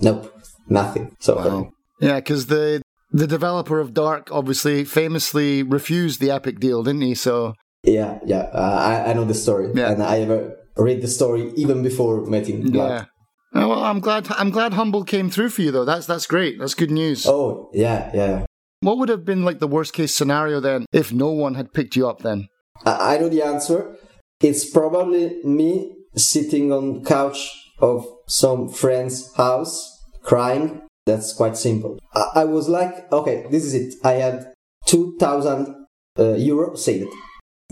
[0.00, 0.32] Nope,
[0.68, 1.16] nothing.
[1.20, 1.70] So Wow.
[2.00, 7.14] Yeah, because the the developer of DARQ obviously famously refused the Epic deal, didn't he?
[7.14, 9.92] So yeah, yeah, uh, I, I know the story, Yeah.
[9.92, 12.64] and I ever read the story even before meeting.
[12.64, 12.74] Vlad.
[12.74, 13.04] yeah.
[13.54, 14.26] Oh, well, I'm glad.
[14.30, 15.84] I'm glad Humble came through for you, though.
[15.84, 16.58] That's that's great.
[16.58, 17.26] That's good news.
[17.26, 18.44] Oh yeah, yeah.
[18.80, 21.96] What would have been like the worst case scenario then if no one had picked
[21.96, 22.48] you up then?
[22.84, 23.96] I, I know the answer.
[24.40, 30.82] It's probably me sitting on couch of some friend's house crying.
[31.06, 31.98] That's quite simple.
[32.14, 33.94] I, I was like, okay, this is it.
[34.04, 34.52] I had
[34.86, 35.86] two thousand
[36.18, 37.12] uh, euro saved,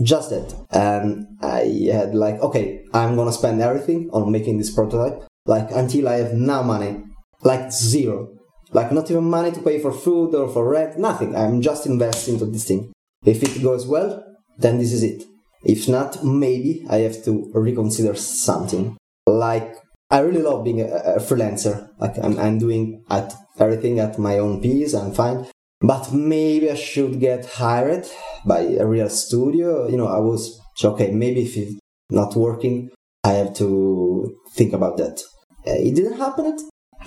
[0.01, 5.27] just that, and I had like, okay, I'm gonna spend everything on making this prototype,
[5.45, 7.03] like until I have no money,
[7.43, 8.29] like zero,
[8.71, 11.35] like not even money to pay for food or for rent, nothing.
[11.35, 12.93] I'm just investing into this thing.
[13.25, 14.23] If it goes well,
[14.57, 15.23] then this is it.
[15.63, 18.95] If not, maybe I have to reconsider something.
[19.25, 19.75] Like,
[20.09, 21.89] I really love being a, a freelancer.
[21.99, 25.47] Like, I'm, I'm doing at everything at my own pace, I'm fine.
[25.81, 28.07] But maybe I should get hired
[28.45, 29.87] by a real studio.
[29.87, 31.11] You know, I was okay.
[31.11, 32.89] Maybe if it's not working,
[33.23, 35.21] I have to think about that.
[35.67, 36.57] Uh, it didn't happen,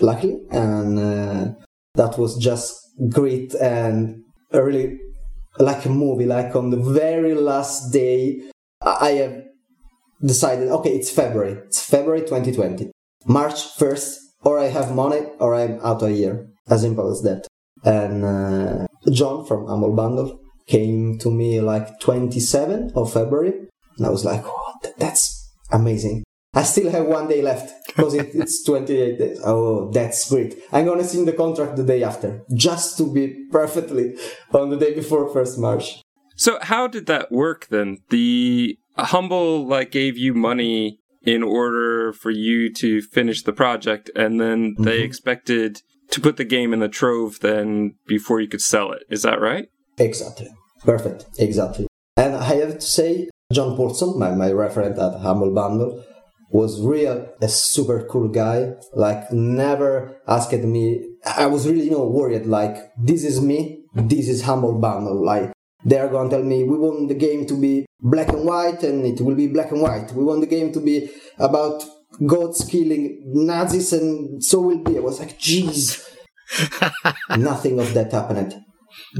[0.00, 1.54] luckily, and uh,
[1.94, 2.76] that was just
[3.08, 4.98] great and really
[5.58, 6.26] like a movie.
[6.26, 8.42] Like on the very last day,
[8.82, 9.42] I I have
[10.24, 10.68] decided.
[10.68, 11.62] Okay, it's February.
[11.66, 12.90] It's February 2020.
[13.26, 16.48] March 1st, or I have money, or I'm out of here.
[16.68, 17.46] As simple as that
[17.84, 24.10] and uh, John from Humble Bundle came to me like 27 of February, and I
[24.10, 26.24] was like, oh, th- that's amazing.
[26.54, 29.40] I still have one day left because it, it's 28 days.
[29.44, 30.56] Oh, that's great.
[30.72, 34.16] I'm gonna sign the contract the day after, just to be perfectly
[34.52, 36.02] on the day before first March.
[36.36, 37.98] So how did that work then?
[38.10, 44.40] The humble like gave you money in order for you to finish the project and
[44.40, 45.04] then they Mhm.
[45.04, 49.02] expected to put the game in the trove then before you could sell it.
[49.10, 49.68] Is that right?
[49.98, 50.48] Exactly.
[50.84, 51.26] Perfect.
[51.38, 51.86] Exactly.
[52.16, 56.02] And I have to say, John Paulson, my, my referent at Humble Bundle,
[56.50, 58.72] was real a super cool guy.
[58.94, 61.04] Like never asked me.
[61.26, 62.46] I was really, you know, worried.
[62.46, 63.84] Like this is me.
[63.94, 65.22] This is Humble Bundle.
[65.24, 65.52] Like
[65.84, 69.20] they're gonna tell me we want the game to be black and white, and it
[69.20, 70.12] will be black and white.
[70.12, 71.84] We want the game to be about
[72.26, 74.96] gods killing Nazis, and so will be.
[74.96, 76.04] I was like, jeez.
[77.36, 78.54] Nothing of that happened.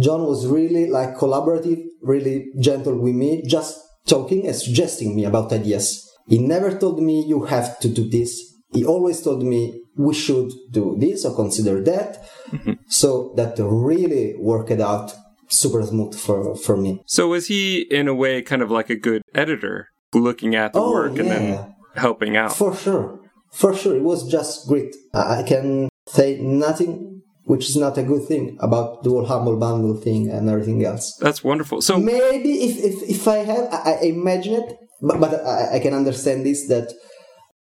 [0.00, 5.52] John was really like collaborative, really gentle with me, just talking and suggesting me about
[5.52, 6.04] ideas.
[6.26, 8.54] He never told me you have to do this.
[8.72, 12.22] He always told me we should do this or consider that.
[12.50, 12.72] Mm-hmm.
[12.88, 15.14] So that really worked out
[15.48, 17.02] super smooth for, for me.
[17.06, 20.80] So was he in a way kind of like a good editor looking at the
[20.80, 22.56] Oh, work and then helping out?
[22.56, 23.20] For sure.
[23.52, 23.96] For sure.
[23.96, 24.94] It was just great.
[25.14, 29.96] I can say nothing which is not a good thing about the whole humble bundle
[29.96, 31.16] thing and everything else.
[31.18, 31.80] That's wonderful.
[31.80, 35.78] So maybe if, if, if I have, I, I imagine it, but, but I, I
[35.78, 36.92] can understand this that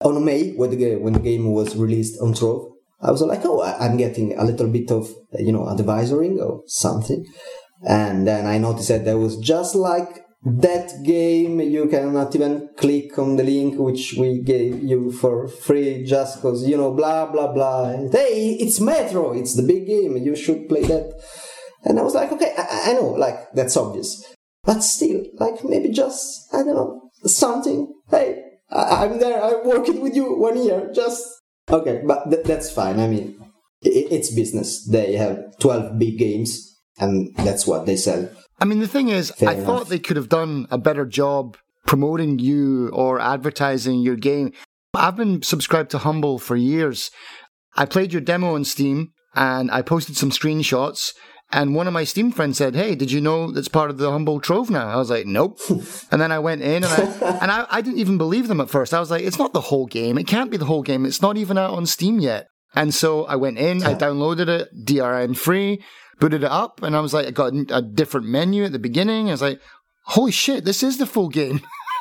[0.02, 3.42] on May when the game, when the game was released on Trove, I was like,
[3.44, 7.26] oh, I'm getting a little bit of you know advisoring or something,
[7.84, 13.18] and then I noticed that there was just like that game you cannot even click
[13.20, 17.52] on the link which we gave you for free just because you know blah blah
[17.52, 17.92] blah.
[18.12, 21.14] Hey it's metro it's the big game you should play that.
[21.84, 24.24] And i was like okay i, I know like that's obvious.
[24.64, 27.94] But still like maybe just i don't know something.
[28.10, 28.42] Hey
[28.72, 31.24] I, i'm there i'm working with you one year just
[31.70, 33.00] okay but th- that's fine.
[33.00, 33.38] I mean
[33.86, 34.88] i it's business.
[34.88, 38.30] They have 12 big games and that's what they sell
[38.62, 39.66] I mean, the thing is, Fair I enough.
[39.66, 44.54] thought they could have done a better job promoting you or advertising your game.
[44.94, 47.10] I've been subscribed to Humble for years.
[47.76, 51.14] I played your demo on Steam and I posted some screenshots.
[51.52, 54.12] And one of my Steam friends said, Hey, did you know that's part of the
[54.12, 54.88] Humble Trove now?
[54.88, 55.60] I was like, Nope.
[56.12, 58.70] and then I went in and, I, and I, I didn't even believe them at
[58.70, 58.94] first.
[58.94, 60.20] I was like, It's not the whole game.
[60.20, 61.06] It can't be the whole game.
[61.06, 62.46] It's not even out on Steam yet.
[62.76, 65.84] And so I went in, I downloaded it, DRM free,
[66.22, 69.28] booted it up, and I was like, I got a different menu at the beginning.
[69.28, 69.60] I was like,
[70.06, 71.60] holy shit, this is the full game.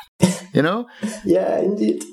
[0.53, 0.87] you know?
[1.25, 2.03] Yeah, indeed.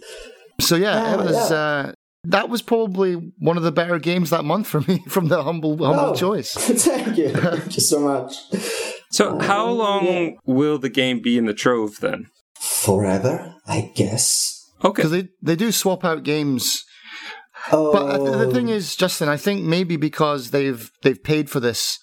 [0.60, 1.50] So yeah, it Ah, was.
[1.50, 1.56] yeah.
[1.56, 1.92] Uh,
[2.24, 5.76] that was probably one of the better games that month for me from the humble
[5.78, 6.52] humble Oh, choice.
[6.58, 7.28] Thank you.
[7.30, 8.34] Thank you so much.
[9.12, 10.30] So, how Um, long yeah.
[10.44, 12.26] will the game be in the trove then?
[12.58, 14.66] Forever, I guess.
[14.84, 14.90] Okay.
[15.02, 16.84] Because they, they do swap out games.
[17.72, 21.98] Oh, But the thing is, Justin, I think maybe because they've they've paid for this,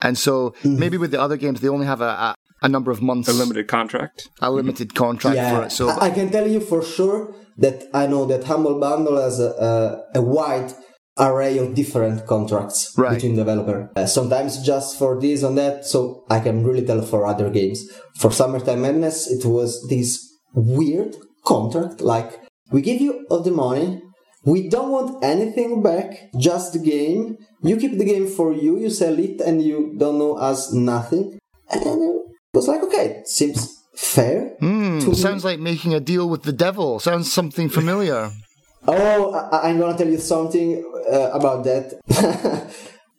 [0.00, 0.78] and so Mm.
[0.78, 3.32] maybe with the other games they only have a, a, a number of months, A
[3.32, 4.28] limited contract.
[4.40, 5.72] a limited contract yeah, for it.
[5.72, 9.38] So I, I can tell you for sure that I know that Humble Bundle has
[9.40, 10.72] a, a, a wide
[11.18, 13.14] array of different contracts Right.
[13.14, 13.90] between developer.
[13.96, 17.78] Uh, sometimes just for this and that, so I can really tell for other games.
[18.20, 20.08] For Summertime Madness, it was this
[20.54, 22.30] weird contract, like
[22.72, 24.00] we give you all the money,
[24.44, 27.36] we don't want anything back, just the game.
[27.62, 31.38] You keep the game for you, you sell it, and you don't know us nothing.
[31.70, 32.16] And it
[32.54, 34.56] was like, okay, seems fair.
[34.60, 35.14] Hmm, to me.
[35.14, 36.98] sounds like making a deal with the devil.
[37.00, 38.30] Sounds something familiar.
[38.88, 42.00] Oh, I, I'm gonna tell you something uh, about that.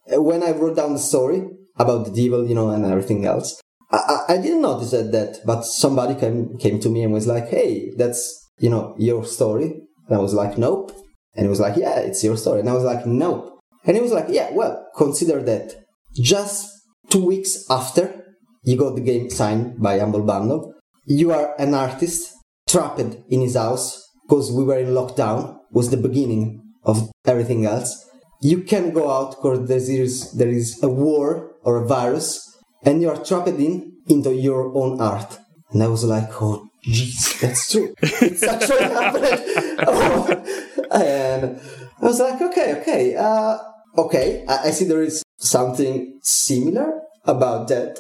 [0.08, 1.44] when I wrote down the story
[1.78, 5.38] about the devil, you know, and everything else, I, I, I didn't notice that, that,
[5.46, 9.82] but somebody came came to me and was like, "Hey, that's you know your story."
[10.08, 10.91] And I was like, "Nope,"
[11.36, 14.02] and he was like, "Yeah, it's your story," and I was like, "Nope," and he
[14.02, 15.76] was like, "Yeah, well, consider that
[16.14, 16.70] just
[17.10, 18.26] two weeks after
[18.64, 20.74] you got the game signed by Humble Bundle,
[21.06, 22.34] you are an artist
[22.68, 28.06] trapped in his house because we were in lockdown was the beginning of everything else.
[28.42, 32.48] You can go out because there is there is a war or a virus
[32.84, 35.38] and you are trapped in into your own art.
[35.72, 37.94] And i was like oh jeez that's true.
[38.02, 39.40] It's actually happening.
[39.88, 40.71] Oh.
[40.94, 41.60] And
[42.02, 43.58] i was like okay okay uh,
[43.98, 48.00] okay I, I see there is something similar about that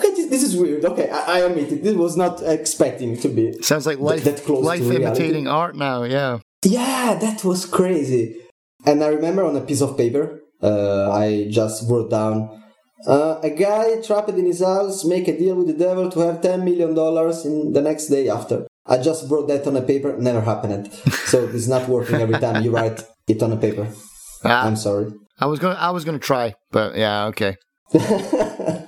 [0.00, 3.28] okay this, this is weird okay I, I admit it this was not expecting to
[3.28, 6.02] be Sounds like life that close life imitating art now.
[6.04, 6.38] Yeah.
[6.64, 8.36] yeah, that was crazy.
[8.84, 12.62] And I remember on a piece of paper, uh, I just wrote down
[13.06, 16.40] uh, a guy trapped in his house make a deal with the devil to have
[16.40, 18.66] ten million dollars in the next day after.
[18.88, 20.92] I just wrote that on a paper, never happened.
[21.26, 23.88] so it's not working every time you write it on a paper.
[24.44, 25.12] Ah, I'm sorry.
[25.40, 27.56] I was gonna I was gonna try, but yeah, okay.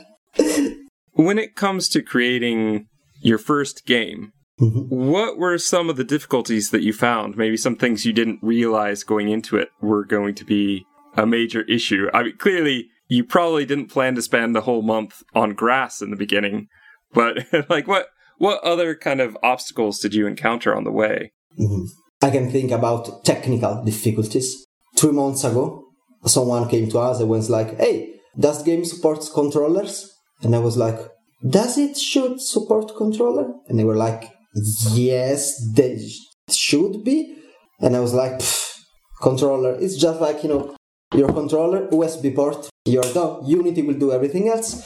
[1.13, 2.87] When it comes to creating
[3.21, 4.89] your first game, Mhm.
[4.89, 7.37] what were some of the difficulties that you found?
[7.37, 10.85] Maybe some things you didn't realize going into it were going to be
[11.17, 12.09] a major issue.
[12.15, 16.11] I mean, clearly, you probably didn't plan to spend a whole month on grass in
[16.11, 16.69] the beginning,
[17.13, 18.07] but like, what
[18.39, 21.33] what other kind of obstacles did you encounter on the way?
[21.59, 21.87] Mhm.
[22.23, 24.49] I can think about technical difficulties.
[24.97, 25.65] Three months ago,
[26.27, 27.95] someone came to us and was like, "Hey,
[28.39, 29.95] does game support controllers?"
[30.43, 30.99] And I was like,
[31.59, 34.23] "Does it should support controller?" And they were like,
[34.95, 35.41] "Yes,
[35.79, 35.95] they
[36.51, 37.17] should be."
[37.81, 38.41] And I was like,
[39.23, 40.75] "Controller, it's just like you know,
[41.15, 42.69] your controller USB port.
[42.85, 43.45] You're done.
[43.47, 44.83] Unity will do everything else."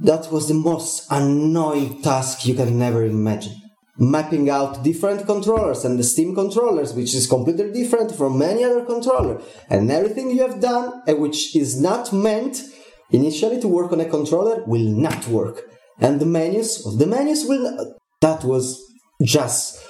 [0.00, 3.60] That was the most annoying task you can never imagine
[4.00, 8.84] mapping out different controllers and the Steam controllers, which is completely different from any other
[8.84, 12.62] controller, and everything you have done, and which is not meant
[13.10, 15.70] initially to work on a controller, will not work.
[15.98, 17.76] And the menus of the menus will.
[17.76, 17.86] Not,
[18.22, 18.82] that was
[19.22, 19.82] just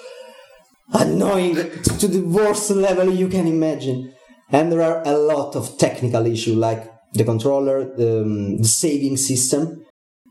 [0.93, 1.55] annoying
[1.99, 4.13] to the worst level you can imagine.
[4.51, 9.85] And there are a lot of technical issues like the controller, um, the saving system.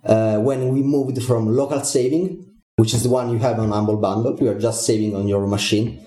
[0.05, 3.97] Uh, when we moved from local saving which is the one you have on Humble
[3.97, 4.37] Bundle.
[4.39, 6.05] You are just saving on your machine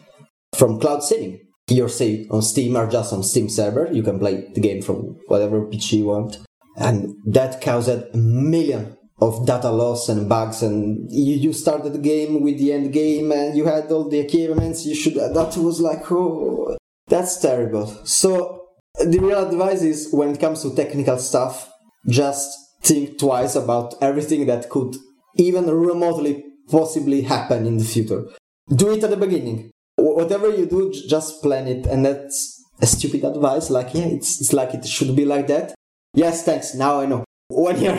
[0.57, 1.41] from cloud saving.
[1.69, 3.91] You're saved on Steam or just on Steam server.
[3.93, 6.39] You can play the game from whatever PC you want.
[6.77, 10.63] And that caused a million of data loss and bugs.
[10.63, 14.21] And you, you started the game with the end game and you had all the
[14.21, 14.87] achievements.
[14.87, 16.77] You should, that was like, oh,
[17.07, 17.87] that's terrible.
[18.07, 18.65] So
[18.99, 21.71] the real advice is when it comes to technical stuff,
[22.09, 24.97] just think twice about everything that could
[25.37, 28.25] even remotely possibly happen in the future.
[28.75, 29.71] Do it at the beginning.
[29.97, 31.87] Whatever you do, just plan it.
[31.87, 33.71] And that's a stupid advice.
[33.71, 35.75] Like, yeah, it's, it's like it should be like that.
[36.15, 36.75] Yes, thanks.
[36.75, 37.25] Now I know.
[37.49, 37.99] One year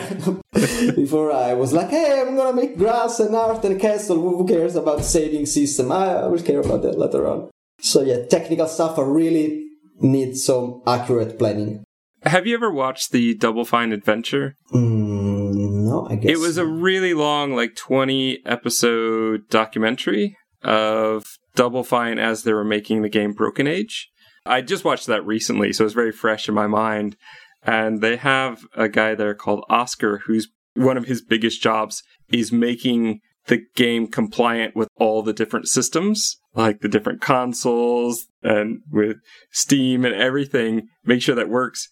[0.96, 4.20] before I was like, hey, I'm gonna make grass and art and castle.
[4.20, 5.92] Who cares about saving system?
[5.92, 7.50] I, I will care about that later on.
[7.80, 9.68] So yeah, technical stuff I really
[10.00, 11.84] need some accurate planning.
[12.24, 14.56] Have you ever watched the Double Fine Adventure?
[14.72, 16.32] Mm, no, I guess.
[16.32, 22.64] It was a really long, like 20 episode documentary of Double Fine as they were
[22.64, 24.08] making the game Broken Age.
[24.46, 27.16] I just watched that recently, so it's very fresh in my mind.
[27.62, 32.52] And they have a guy there called Oscar who's one of his biggest jobs is
[32.52, 39.18] making the game compliant with all the different systems, like the different consoles and with
[39.50, 41.88] Steam and everything, make sure that works.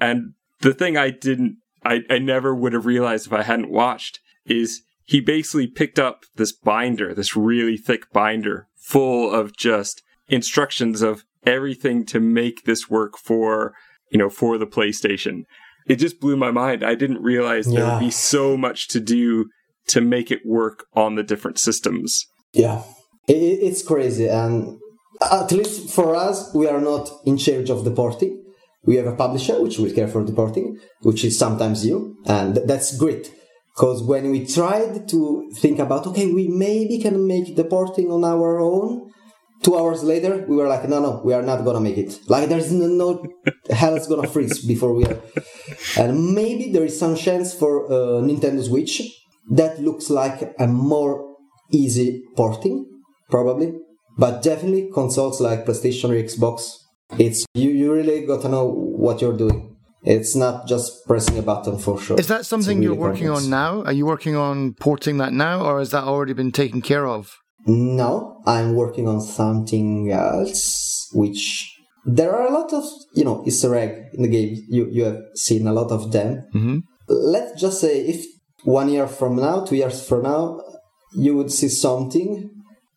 [0.00, 4.20] And the thing I didn't, I, I never would have realized if I hadn't watched
[4.46, 11.02] is he basically picked up this binder, this really thick binder full of just instructions
[11.02, 13.74] of everything to make this work for,
[14.10, 15.44] you know, for the PlayStation.
[15.86, 16.84] It just blew my mind.
[16.84, 17.80] I didn't realize yeah.
[17.80, 19.48] there would be so much to do
[19.88, 22.26] to make it work on the different systems.
[22.52, 22.82] Yeah,
[23.26, 24.28] it's crazy.
[24.28, 24.78] And
[25.20, 28.44] at least for us, we are not in charge of the porting.
[28.84, 32.16] We have a publisher which will care for the porting, which is sometimes you.
[32.26, 33.32] And that's great.
[33.74, 38.24] Because when we tried to think about, okay, we maybe can make the porting on
[38.24, 39.12] our own,
[39.62, 42.18] two hours later, we were like, no, no, we are not gonna make it.
[42.28, 43.24] Like, there's no, no
[43.70, 45.20] hell is gonna freeze before we are.
[45.96, 49.02] And maybe there is some chance for uh, Nintendo Switch
[49.50, 51.36] that looks like a more
[51.70, 52.84] easy porting,
[53.30, 53.74] probably.
[54.16, 56.72] But definitely consoles like PlayStation or Xbox,
[57.18, 59.76] it's you, you really got to know what you're doing.
[60.02, 62.18] It's not just pressing a button for sure.
[62.18, 63.82] Is that something really you're working on now?
[63.82, 67.36] Are you working on porting that now, or has that already been taken care of?
[67.66, 72.84] No, I'm working on something else, which there are a lot of
[73.14, 74.64] you know Easter egg in the game.
[74.68, 76.44] You you have seen a lot of them.
[76.54, 76.78] Mm-hmm.
[77.08, 78.24] Let's just say if
[78.64, 80.60] one year from now, two years from now,
[81.12, 82.50] you would see something,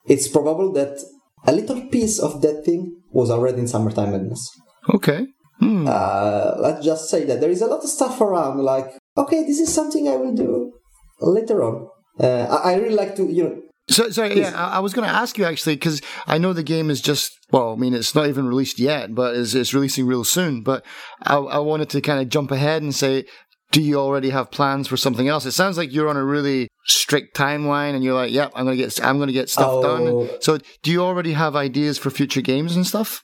[0.06, 1.00] it's probable that
[1.46, 4.50] a little piece of that thing was already in Summertime Madness.
[4.94, 5.28] Okay.
[5.60, 5.86] Hmm.
[5.88, 9.60] Uh, let's just say that there is a lot of stuff around, like, okay, this
[9.60, 10.72] is something I will do
[11.20, 11.88] later on.
[12.20, 15.14] Uh, I, I really like to, you know, so, sorry, yeah, I, was going to
[15.14, 18.28] ask you actually because I know the game is just well, I mean, it's not
[18.28, 20.64] even released yet, but it's, it's releasing real soon.
[20.64, 20.86] But
[21.22, 23.26] I, I wanted to kind of jump ahead and say,
[23.72, 25.46] do you already have plans for something else?
[25.46, 28.78] It sounds like you're on a really strict timeline, and you're like, "Yep, I'm gonna
[28.78, 29.82] get, I'm gonna get stuff oh.
[29.82, 33.24] done." So, do you already have ideas for future games and stuff?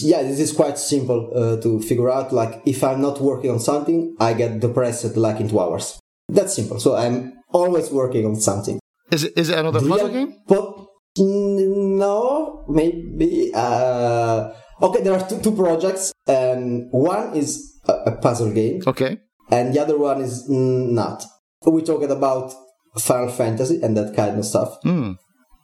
[0.00, 2.32] Yeah, this is quite simple uh, to figure out.
[2.32, 5.98] Like, if I'm not working on something, I get depressed like in two hours.
[6.28, 6.78] That's simple.
[6.78, 8.78] So I'm always working on something.
[9.10, 10.34] Is it is it another puzzle game?
[10.46, 10.86] But
[11.18, 13.50] no, maybe.
[13.54, 14.52] Uh,
[14.82, 18.82] okay, there are two, two projects, and one is a, a puzzle game.
[18.86, 19.18] Okay
[19.50, 21.24] and the other one is not.
[21.66, 22.52] We talked about
[22.98, 24.80] Final Fantasy and that kind of stuff.
[24.84, 25.16] Mm.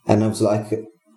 [0.07, 0.71] And I was like,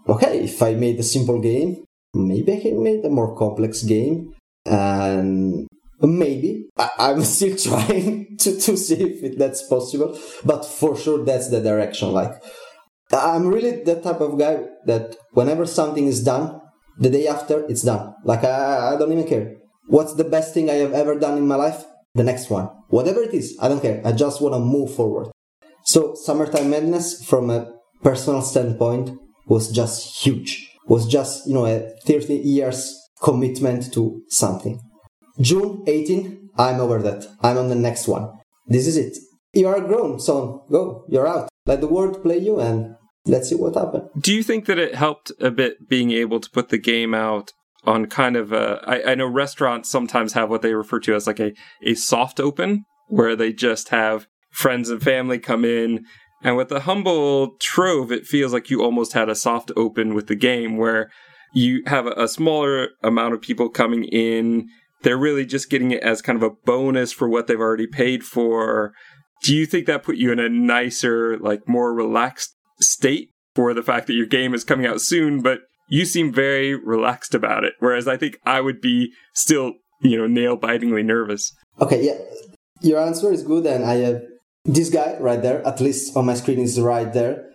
[0.09, 4.33] okay, if I made a simple game, maybe I can make a more complex game.
[4.64, 5.66] And
[6.01, 10.19] maybe I- am still trying to, to see if that's possible.
[10.45, 12.12] But for sure, that's the direction.
[12.12, 12.33] Like,
[13.12, 16.61] I'm really the type of guy that whenever something is done,
[16.99, 18.14] the day after it's done.
[18.25, 19.57] Like, I, I don't even care.
[19.87, 21.85] What's the best thing I have ever done in my life?
[22.15, 22.69] The next one.
[22.89, 24.03] Whatever it is, I don't care.
[24.05, 25.31] I just want to move forward.
[25.85, 29.11] So Summertime Madness, from a personal standpoint,
[29.47, 30.69] was just huge.
[30.87, 34.81] Was just, you know, a 30 years commitment to something.
[35.41, 37.27] June 18, I'm over that.
[37.41, 38.31] I'm on the next one.
[38.67, 39.17] This is it.
[39.53, 40.61] You are grown, son.
[40.71, 41.05] Go.
[41.09, 41.49] You're out.
[41.67, 42.97] Let the world play you and
[43.27, 44.11] let's see what happens.
[44.19, 47.53] Do you think that it helped a bit being able to put the game out
[47.85, 51.26] on kind of a, I, I know restaurants sometimes have what they refer to as
[51.26, 51.53] like a,
[51.83, 56.05] a soft open where they just have friends and family come in.
[56.43, 60.26] And with the humble trove, it feels like you almost had a soft open with
[60.26, 61.11] the game where
[61.55, 64.68] you have a, a smaller amount of people coming in.
[65.03, 68.24] They're really just getting it as kind of a bonus for what they've already paid
[68.24, 68.93] for.
[69.45, 73.83] Do you think that put you in a nicer, like more relaxed state for the
[73.83, 77.74] fact that your game is coming out soon, but you seem very relaxed about it,
[77.80, 79.72] whereas I think I would be still,
[80.03, 81.53] you know, nail bitingly nervous.
[81.80, 82.18] Okay, yeah,
[82.82, 84.22] your answer is good, and I have
[84.64, 87.47] this guy right there, at least on my screen, is right there.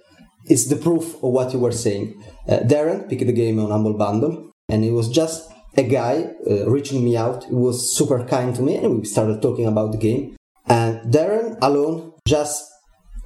[0.45, 2.21] It's the proof of what you were saying.
[2.47, 6.69] Uh, Darren picked the game on Humble Bundle, and it was just a guy uh,
[6.69, 7.45] reaching me out.
[7.45, 10.35] He was super kind to me, and we started talking about the game.
[10.67, 12.63] And Darren alone just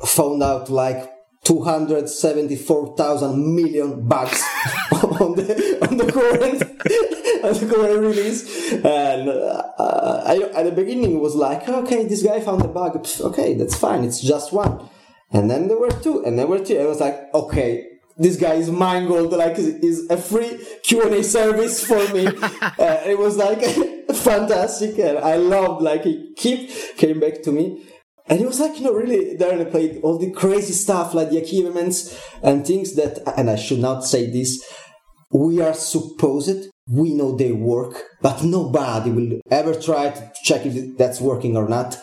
[0.05, 1.11] found out like
[1.47, 4.43] 274,000 million bucks
[4.91, 6.61] on the on the current
[7.45, 8.73] on the current release.
[8.73, 13.07] And uh, I, at the beginning it was like okay this guy found a bug.
[13.21, 14.03] Okay that's fine.
[14.03, 14.89] It's just one.
[15.31, 18.55] And then there were two and there were two I was like okay this guy
[18.55, 22.27] is mind gold like is a free Q&A service for me.
[22.79, 23.59] Uh, it was like
[24.13, 24.99] fantastic.
[24.99, 27.81] And I loved like he keep came back to me
[28.29, 31.29] and it was like, you know, really there I played all the crazy stuff, like
[31.29, 34.63] the achievements and things that, and I should not say this,
[35.31, 40.97] we are supposed, we know they work, but nobody will ever try to check if
[40.97, 41.97] that's working or not.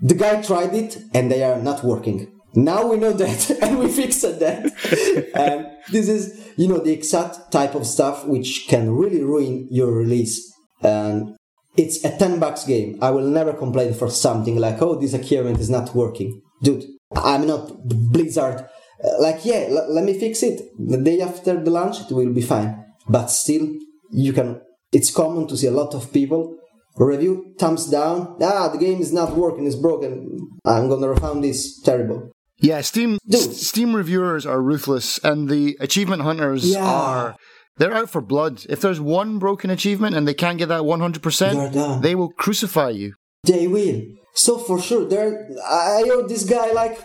[0.00, 2.32] The guy tried it and they are not working.
[2.54, 5.30] Now we know that and we fixed that.
[5.34, 9.92] and this is, you know, the exact type of stuff which can really ruin your
[9.92, 10.52] release.
[10.82, 11.36] And
[11.76, 12.98] it's a 10 bucks game.
[13.00, 16.40] I will never complain for something like, oh, this achievement is not working.
[16.62, 16.84] Dude,
[17.16, 18.66] I'm not Blizzard.
[19.02, 20.60] Uh, like, yeah, l- let me fix it.
[20.78, 22.84] The day after the launch, it will be fine.
[23.08, 23.68] But still,
[24.12, 24.60] you can,
[24.92, 26.56] it's common to see a lot of people
[26.96, 28.36] review thumbs down.
[28.42, 30.36] Ah, the game is not working, it's broken.
[30.66, 31.80] I'm gonna refund this.
[31.80, 32.30] Terrible.
[32.58, 33.54] Yeah, Steam Dude.
[33.54, 36.84] Steam reviewers are ruthless, and the achievement hunters Yeah.
[36.84, 37.36] are
[37.76, 38.64] they're out for blood.
[38.68, 43.14] If there's one broken achievement and they can't get that 100%, they will crucify you.
[43.44, 44.02] They will.
[44.34, 45.48] So for sure, there.
[45.66, 46.98] I owe this guy like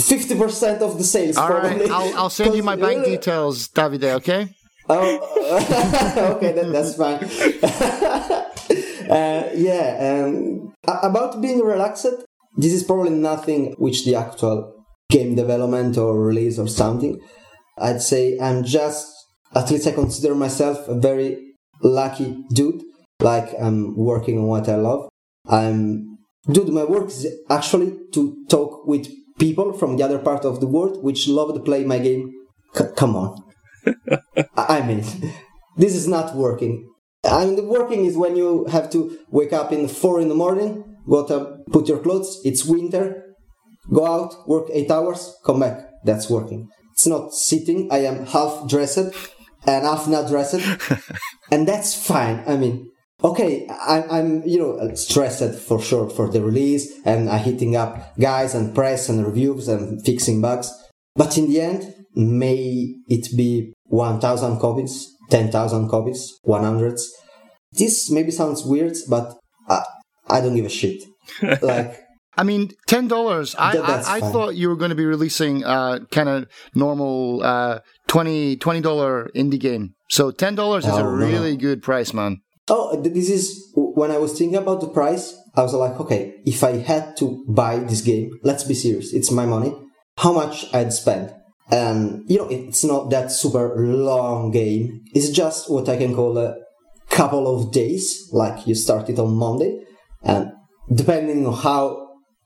[0.00, 1.36] fifty percent of the sales.
[1.38, 1.88] All right.
[1.90, 4.48] I'll, I'll send you my bank Because- details, Davide, okay?
[4.90, 7.22] Oh, okay, that, that's fine.
[9.10, 12.06] uh, yeah, um, about being relaxed,
[12.56, 17.20] this is probably nothing which the actual game development or release or something.
[17.78, 19.06] I'd say I'm just,
[19.54, 22.82] at least I consider myself a very lucky dude.
[23.20, 25.08] Like I'm working on what I love.
[25.48, 26.18] I'm,
[26.50, 30.66] dude, my work is actually to talk with people from the other part of the
[30.66, 32.32] world which love to play my game.
[32.74, 33.42] C- come on.
[34.56, 35.04] I mean,
[35.76, 36.88] this is not working.
[37.24, 40.34] I mean, the working is when you have to wake up in four in the
[40.34, 42.40] morning, go to put your clothes.
[42.44, 43.24] It's winter.
[43.92, 45.88] Go out, work eight hours, come back.
[46.04, 46.68] That's working.
[46.92, 47.90] It's not sitting.
[47.90, 50.54] I am half dressed and half not dressed,
[51.50, 52.42] and that's fine.
[52.46, 52.90] I mean,
[53.22, 58.16] okay, I'm, I'm you know stressed for sure for the release, and I'm hitting up
[58.18, 60.72] guys and press and reviews and fixing bugs.
[61.14, 67.02] But in the end, may it be 1,000 copies, 10,000 copies, 100s.
[67.72, 69.34] This maybe sounds weird, but
[69.68, 69.84] I,
[70.28, 71.02] I don't give a shit.
[71.62, 72.00] like,
[72.36, 73.56] I mean, ten dollars.
[73.58, 77.80] I, I, I thought you were going to be releasing uh, kind of normal uh,
[78.08, 79.94] 20 dollar indie game.
[80.10, 81.26] So ten dollars is Oh, a no, no.
[81.26, 82.40] really good price, man.
[82.70, 86.62] oh, this is when I was thinking about the price, I was like, okay, if
[86.62, 89.72] I had to buy this game, let's be serious, it's my money,
[90.18, 91.34] how much I'd spend.
[91.70, 95.02] And, you know, it's not that super long game.
[95.14, 96.54] It's just what I can call a
[97.10, 99.72] couple of days, like you start it on Monday.
[100.22, 100.52] And
[100.92, 101.80] depending on how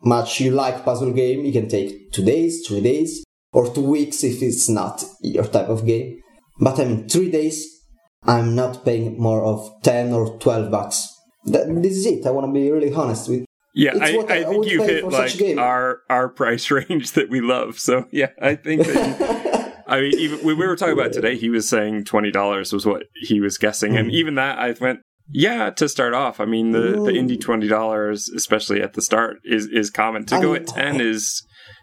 [0.05, 3.23] much you like puzzle game, you can take two days, three days,
[3.53, 6.21] or two weeks if it's not your type of game.
[6.59, 7.67] But I mean, three days,
[8.25, 11.09] I'm not paying more of 10 or 12 bucks.
[11.45, 12.27] That, this is it.
[12.27, 13.45] I want to be really honest with
[13.75, 17.79] Yeah, I, I- I think you hit like our our price range that we love.
[17.79, 21.51] So yeah, I think that I mean even when we were talking about today, he
[21.51, 24.15] was saying twenty dollars was what he was guessing, and mm.
[24.15, 25.01] even that I went,
[25.31, 26.39] yeah, to start off.
[26.39, 27.19] I mean the the mm.
[27.19, 30.27] indie twenty dollars, especially at the start, is is common.
[30.27, 31.43] To go at ten is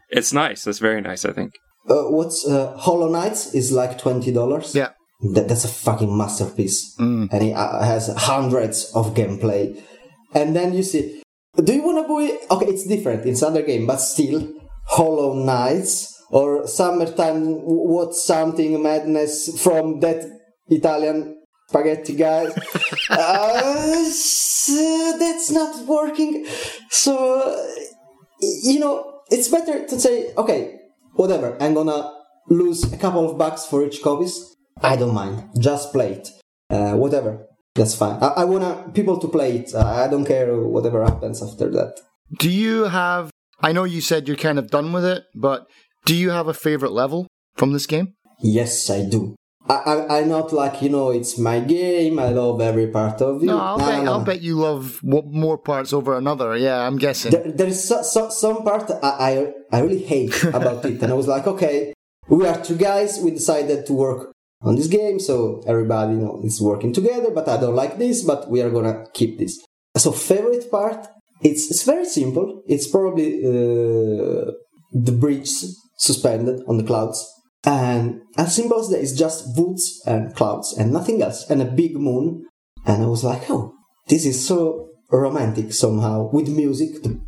[0.10, 0.68] it's nice.
[0.68, 1.26] It's very nice.
[1.26, 1.54] I think.
[1.90, 4.76] uh, what's uh, Hollow Knights is like $20.
[4.76, 4.90] Yeah.
[5.34, 6.96] That, that's a fucking masterpiece.
[7.00, 9.82] And it uh, has hundreds of gameplay.
[10.34, 11.22] And then you see,
[11.58, 12.56] do you want to buy?
[12.56, 13.26] Okay, it's different.
[13.26, 14.48] It's another game, but still,
[14.88, 20.24] Hollow Knights or Summertime, what something madness from that
[20.68, 21.36] Italian
[21.68, 22.46] spaghetti guy.
[23.10, 24.04] uh,
[25.20, 26.46] that's not working.
[26.90, 27.66] So, uh,
[28.64, 30.80] you know, it's better to say, okay,
[31.14, 32.12] whatever, I'm gonna
[32.48, 34.56] lose a couple of bucks for each copies.
[34.82, 35.50] I don't mind.
[35.60, 36.30] Just play it.
[36.70, 37.46] Uh, whatever.
[37.76, 38.22] That's fine.
[38.22, 39.74] I, I wanna people to play it.
[39.74, 42.00] Uh, I don't care whatever happens after that.
[42.38, 43.32] Do you have?
[43.62, 45.68] I know you said you're kind of done with it, but
[46.06, 48.14] do you have a favorite level from this game?
[48.42, 49.36] Yes, I do.
[49.70, 52.18] I, I, I'm not like, you know, it's my game.
[52.18, 53.46] I love every part of it.
[53.46, 54.08] No, I'll bet.
[54.08, 56.58] I'll bet you love more parts over another.
[56.58, 57.32] Yeah, I'm guessing.
[57.32, 61.02] There, there is so, so, some part I, I, I really hate about it.
[61.04, 61.94] And I was like, okay,
[62.28, 63.20] we are two guys.
[63.20, 65.20] We decided to work on this game.
[65.20, 68.72] So everybody, you know, is working together, but I don't like this, but we are
[68.72, 69.64] going to keep this.
[69.98, 71.08] So favorite part,
[71.42, 72.64] it's, it's very simple.
[72.68, 74.52] It's probably, uh,
[74.92, 75.50] the bridge
[75.98, 77.24] suspended on the clouds.
[77.66, 81.66] And as simple as that, it's just woods and clouds and nothing else, and a
[81.66, 82.46] big moon.
[82.86, 83.74] And I was like, oh,
[84.08, 87.20] this is so romantic somehow with music, the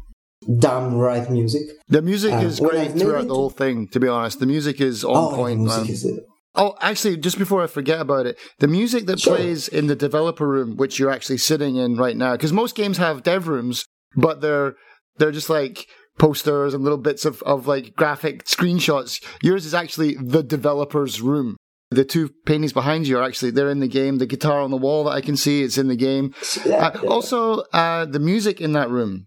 [0.60, 1.64] damn right music.
[1.90, 3.88] The music is great throughout it- the whole thing.
[3.90, 5.86] To be honest, the music is on oh, point, man.
[5.88, 6.08] is
[6.54, 9.36] Oh, actually, just before I forget about it, the music that Sure.
[9.38, 12.98] plays in the developer room, which you're actually sitting in right now, because most games
[12.98, 14.76] have dev rooms, but they're
[15.18, 15.86] they're just like
[16.22, 19.24] posters and little bits of, of like graphic screenshots.
[19.41, 21.57] Yours is actually the developer's room.
[21.89, 24.19] The two paintings behind you are actually they're in the game.
[24.19, 26.36] The guitar on the wall that I can see, it's in the game.
[26.65, 26.91] Uh.
[27.07, 29.26] Also, uh, the music in that room.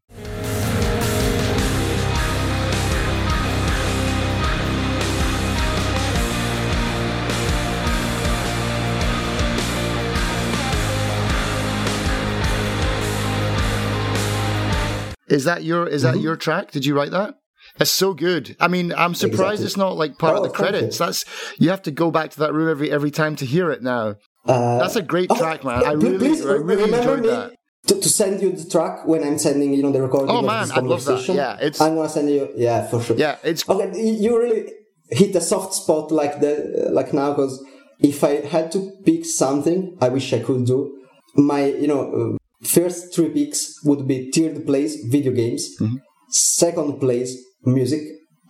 [15.29, 16.71] Is that your is that your track?
[16.71, 17.35] Did you write that?
[17.79, 18.57] That's so good.
[18.61, 19.67] I mean, I'm surprised Exactly.
[19.67, 20.55] it's not like part Oh, of the you.
[20.55, 20.99] credits.
[20.99, 21.25] That's
[21.59, 24.17] you have to go back to that room every every time to hear it now.
[24.47, 25.83] Uh, That's a great oh, track, man.
[25.85, 27.55] I really, please I really enjoyed me that.
[27.87, 30.71] To, to send you the track when I'm sending, you know, the recording Oh, man,
[30.71, 31.27] I'd love that.
[31.29, 32.51] Yeah, it's- I'm gonna send you.
[32.57, 33.17] Yeah, for sure.
[33.17, 34.71] Yeah, it's Okay, you really
[35.11, 37.63] hit a soft spot like that, like now, because
[38.01, 40.93] if I had to pick something, I wish I could do.
[41.37, 45.97] My, you know, first three picks would be third place video games, Mm-hmm.
[46.31, 48.03] second place music,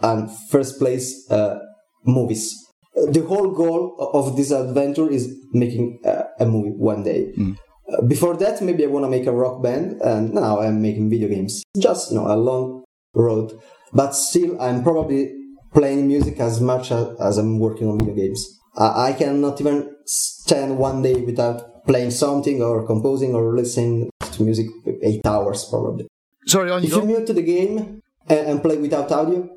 [0.03, 1.59] and first place uh,
[2.05, 2.55] movies.
[2.95, 7.33] The whole goal of this adventure is making uh, a movie one day.
[7.37, 7.57] Mm.
[7.93, 11.11] Uh, before that, maybe I want to make a rock band, and now I'm making
[11.11, 11.63] video games.
[11.79, 12.85] Just you know, a long
[13.15, 13.53] road,
[13.93, 15.33] but still, I'm probably
[15.75, 18.59] playing music as much as, as I'm working on video games.
[18.77, 24.43] I, I cannot even stand one day without playing something or composing or listening to
[24.43, 24.67] music
[25.03, 26.07] eight hours probably.
[26.47, 27.07] sorry on you If you go.
[27.07, 29.49] mute the game and, and play without audio,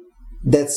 [0.44, 0.76] that's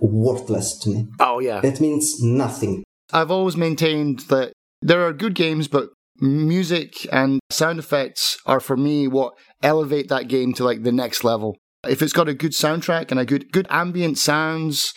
[0.00, 1.08] worthless to me.
[1.20, 1.60] Oh yeah.
[1.60, 2.84] That means nothing.
[3.12, 5.88] I've always maintained that there are good games, but
[6.20, 9.32] music and sound effects are for me what
[9.62, 11.56] elevate that game to like the next level.
[11.88, 14.92] If it's got a good soundtrack and a good good ambient sounds,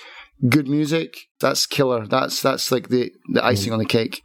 [0.50, 2.06] good music, that's killer.
[2.06, 3.46] That's that's like the the mm.
[3.46, 4.24] icing on the cake.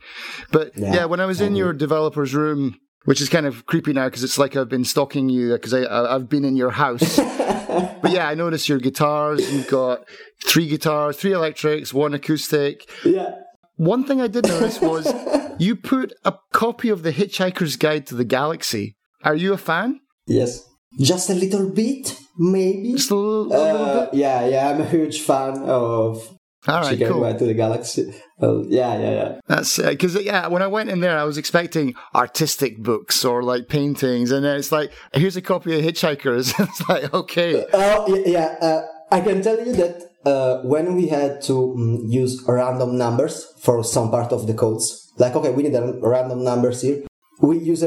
[0.50, 3.92] But yeah, Yeah, when I was in your developer's room, which is kind of creepy
[3.92, 6.70] now because it's like I've been stalking you because I I- I've been in your
[6.70, 7.16] house.
[8.02, 9.52] but yeah, I noticed your guitars.
[9.52, 10.04] You've got
[10.46, 12.88] three guitars, three electrics, one acoustic.
[13.04, 13.30] Yeah.
[13.76, 15.12] One thing I did notice was
[15.58, 18.96] you put a copy of The Hitchhiker's Guide to the Galaxy.
[19.24, 20.00] Are you a fan?
[20.26, 20.68] Yes.
[21.00, 22.92] Just a little bit, maybe.
[22.92, 24.14] Just a little, Uh, bit.
[24.14, 26.28] yeah, yeah, I'm a huge fan of
[26.68, 27.22] All right, cool.
[27.38, 28.14] To the Galaxy.
[28.38, 29.40] Well, yeah, yeah, yeah.
[29.48, 33.68] That's because yeah, when I went in there, I was expecting artistic books or like
[33.68, 36.54] paintings, and then it's like, here's a copy of Hitchhikers.
[36.58, 38.56] it's like, okay, Oh, y- yeah.
[38.60, 43.44] Uh, I can tell you that uh, when we had to mm, use random numbers
[43.60, 47.02] for some part of the codes, like, okay, we need a random numbers here,
[47.40, 47.84] we used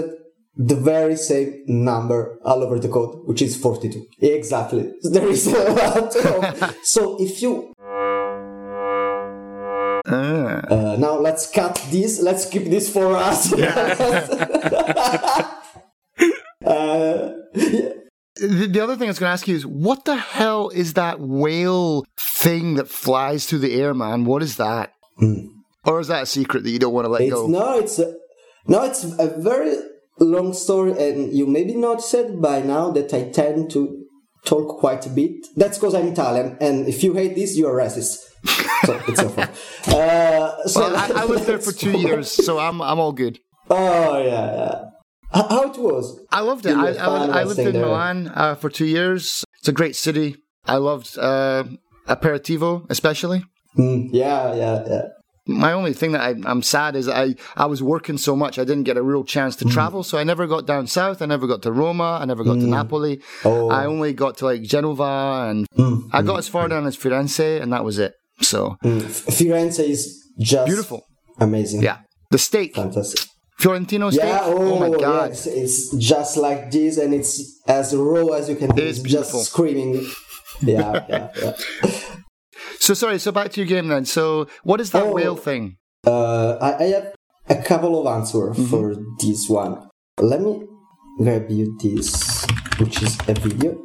[0.58, 4.06] the very same number all over the code, which is 42.
[4.22, 4.94] Exactly.
[5.04, 6.76] There is a lot of.
[6.84, 7.74] so if you.
[10.08, 10.62] Ah.
[10.70, 13.52] Uh, now let's cut this, let's keep this for us.
[16.66, 17.34] uh,
[18.38, 20.94] The, the other thing I was going to ask you is, what the hell is
[20.94, 24.26] that whale thing that flies through the air, man?
[24.26, 24.92] What is that?
[25.86, 27.48] Or is that a secret that you don't want to let It's go?
[27.48, 28.14] no, it's a,
[28.68, 29.78] no, it's a very
[30.20, 34.06] long story, and you maybe noticed it by now that I tend to
[34.46, 35.46] talk quite a bit.
[35.56, 38.18] That's because I'm Italian, and if you hate this, you are racist.
[38.86, 39.50] So it's your fault.
[39.88, 43.40] Uh, so Well, I, I lived there for two years, so I'm I'm all good.
[43.70, 44.82] Oh yeah, yeah.
[45.32, 46.20] How it was?
[46.32, 46.76] I loved it.
[46.76, 47.86] I, I, I lived in there.
[47.86, 49.44] Milan uh, for two years.
[49.60, 50.38] It's a great city.
[50.66, 51.64] I loved uh,
[52.08, 53.44] aperitivo, especially.
[53.78, 55.02] Mm, yeah, yeah, yeah.
[55.48, 58.64] My only thing that I, I'm sad is I, I was working so much, I
[58.64, 59.60] didn't get a real chance Mm.
[59.60, 60.02] to travel.
[60.04, 61.22] So I never got down south.
[61.22, 62.18] I never got to Roma.
[62.22, 63.22] I never got to Napoli.
[63.44, 63.70] Oh.
[63.70, 67.62] I only got to like Genova and Mm, I got as far down as Firenze,
[67.62, 68.14] and that was it.
[68.42, 69.02] So mm.
[69.38, 71.06] Firenze is just Beautiful.
[71.40, 71.82] amazing.
[71.84, 71.98] yeah,
[72.32, 73.22] the steak, fantastic.
[73.60, 74.24] Fiorentino steak.
[74.26, 78.56] Yeah, oh, my god, yes, it's just like this, and it's as raw as you
[78.56, 78.74] can.
[78.76, 78.82] be.
[78.82, 79.40] It's It's beautiful.
[79.42, 80.06] just screaming.
[80.62, 81.54] Yeah, yeah, yeah.
[82.86, 83.18] So sorry.
[83.20, 84.06] So back to your game then.
[84.06, 85.14] So what is that Oh.
[85.14, 85.78] whale thing?
[86.06, 87.08] Uh, I, I have
[87.50, 88.70] a couple of answers Mm-hmm.
[88.70, 89.74] for this one.
[90.20, 90.54] Let me
[91.18, 92.46] grab you this,
[92.80, 93.84] which is a video.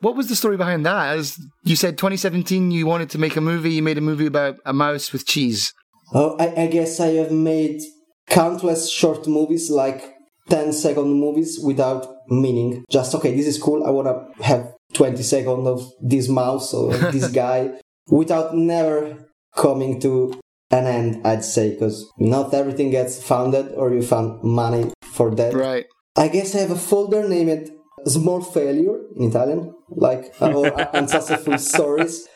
[0.00, 1.16] What was the story behind that?
[1.18, 3.72] As you said, 2017, you wanted to make a movie.
[3.72, 5.72] You made a movie about a mouse with cheese.
[6.14, 7.80] Oh, I, I guess I have made
[8.28, 10.14] countless short movies, like
[10.50, 12.84] 10 second movies without meaning.
[12.90, 13.84] Just, okay, this is cool.
[13.86, 17.72] I want to have 20 seconds of this mouse or this guy
[18.08, 19.18] without never
[19.56, 20.40] coming to
[20.70, 25.54] an end, I'd say, because not everything gets founded or you found money for that.
[25.54, 25.86] Right.
[26.16, 27.70] I guess I have a folder named
[28.06, 32.28] Small Failure in Italian, like or unsuccessful stories,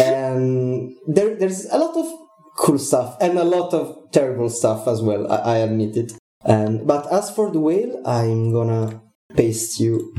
[0.00, 2.06] and there, there's a lot of
[2.58, 5.30] cool stuff and a lot of terrible stuff as well.
[5.32, 6.12] I, I admit it.
[6.44, 9.02] And but as for the whale, I'm gonna
[9.34, 10.14] paste you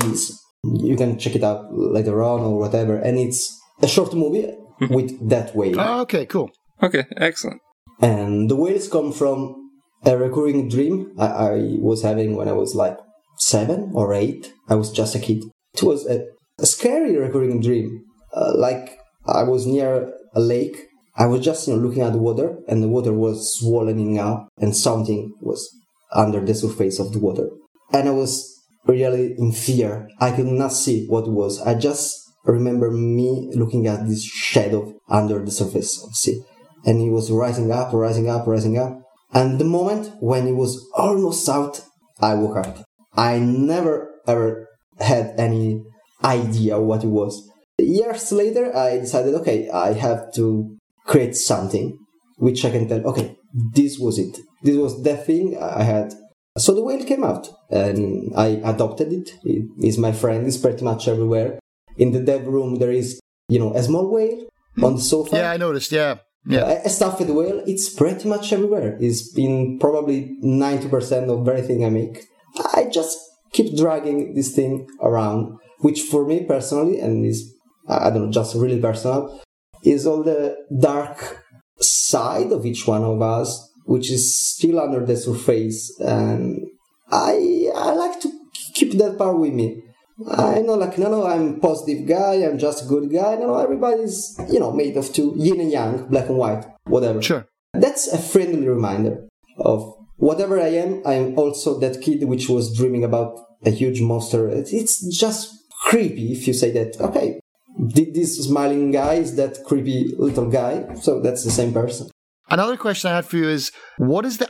[0.00, 0.40] these.
[0.74, 2.96] You can check it out later on or whatever.
[2.96, 4.48] And it's a short movie
[4.90, 5.80] with that whale.
[5.80, 6.50] Oh, okay, cool.
[6.82, 7.60] Okay, excellent.
[8.00, 9.70] And the whales come from
[10.04, 12.98] a recurring dream I, I was having when I was like
[13.38, 14.52] seven or eight.
[14.68, 15.44] I was just a kid.
[15.74, 16.26] It was a,
[16.58, 18.04] a scary recurring dream.
[18.34, 20.76] Uh, like I was near a lake.
[21.16, 24.48] I was just you know, looking at the water, and the water was swelling up,
[24.58, 25.66] and something was
[26.12, 27.48] under the surface of the water.
[27.92, 28.55] And I was
[28.86, 30.08] really in fear.
[30.20, 31.60] I could not see what it was.
[31.60, 32.14] I just
[32.44, 36.42] remember me looking at this shadow under the surface of the sea.
[36.84, 39.00] And it was rising up, rising up, rising up.
[39.32, 41.82] And the moment when it was almost out,
[42.20, 42.84] I woke up.
[43.16, 44.68] I never ever
[44.98, 45.82] had any
[46.24, 47.48] idea what it was.
[47.78, 51.98] Years later, I decided, okay, I have to create something
[52.38, 54.38] which I can tell, okay, this was it.
[54.62, 56.14] This was the thing I had.
[56.56, 59.30] So the whale came out and I adopted it.
[59.44, 60.46] It is my friend.
[60.46, 61.58] It's pretty much everywhere.
[61.96, 64.46] In the dev room, there is, you know, a small whale
[64.82, 65.36] on the sofa.
[65.36, 65.92] Yeah, I noticed.
[65.92, 66.18] Yeah.
[66.48, 66.82] Yeah.
[66.84, 68.96] A stuffed whale, it's pretty much everywhere.
[69.00, 72.24] It's been probably 90% of everything I make.
[72.72, 73.18] I just
[73.52, 77.52] keep dragging this thing around, which for me personally, and is,
[77.88, 79.42] I don't know, just really personal,
[79.82, 81.42] is all the dark
[81.80, 85.98] side of each one of us, which is still under the surface.
[86.00, 86.66] And
[87.10, 88.30] I, I like to
[88.74, 89.82] keep that part with me.
[90.30, 93.36] I know, like, no, no, I'm a positive guy, I'm just a good guy.
[93.36, 97.20] No, no, everybody's, you know, made of two, yin and yang, black and white, whatever.
[97.20, 97.46] Sure.
[97.74, 99.28] That's a friendly reminder
[99.58, 104.48] of whatever I am, I'm also that kid which was dreaming about a huge monster.
[104.48, 107.40] It's just creepy if you say that, okay,
[107.88, 112.10] did this smiling guy is that creepy little guy, so that's the same person.
[112.48, 114.48] Another question I had for you is what is the.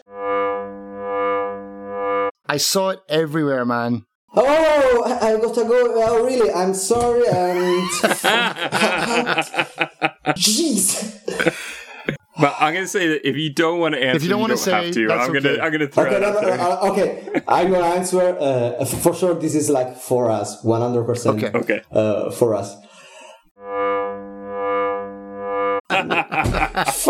[2.49, 4.05] I saw it everywhere, man.
[4.35, 5.93] Oh, I gotta go.
[5.95, 6.53] Oh, really?
[6.53, 7.27] I'm sorry.
[7.27, 7.89] And
[10.37, 11.21] jeez.
[12.39, 14.53] But I'm gonna say that if you don't want to answer, if you don't want
[14.53, 15.11] to say, have to.
[15.11, 15.41] I'm okay.
[15.41, 16.57] gonna I'm gonna throw okay, it no, out no, there.
[16.59, 17.43] no, uh, okay.
[17.49, 18.37] I'm gonna answer.
[18.39, 21.05] Uh, for sure, this is like for us, 100.
[21.05, 21.59] percent Okay.
[21.59, 21.81] Okay.
[21.91, 22.77] Uh, for us.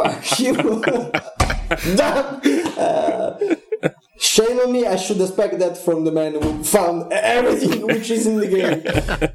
[0.38, 0.82] You.
[2.78, 3.36] Uh,
[4.18, 4.86] shame on me.
[4.86, 8.82] I should expect that from the man who found everything which is in the game.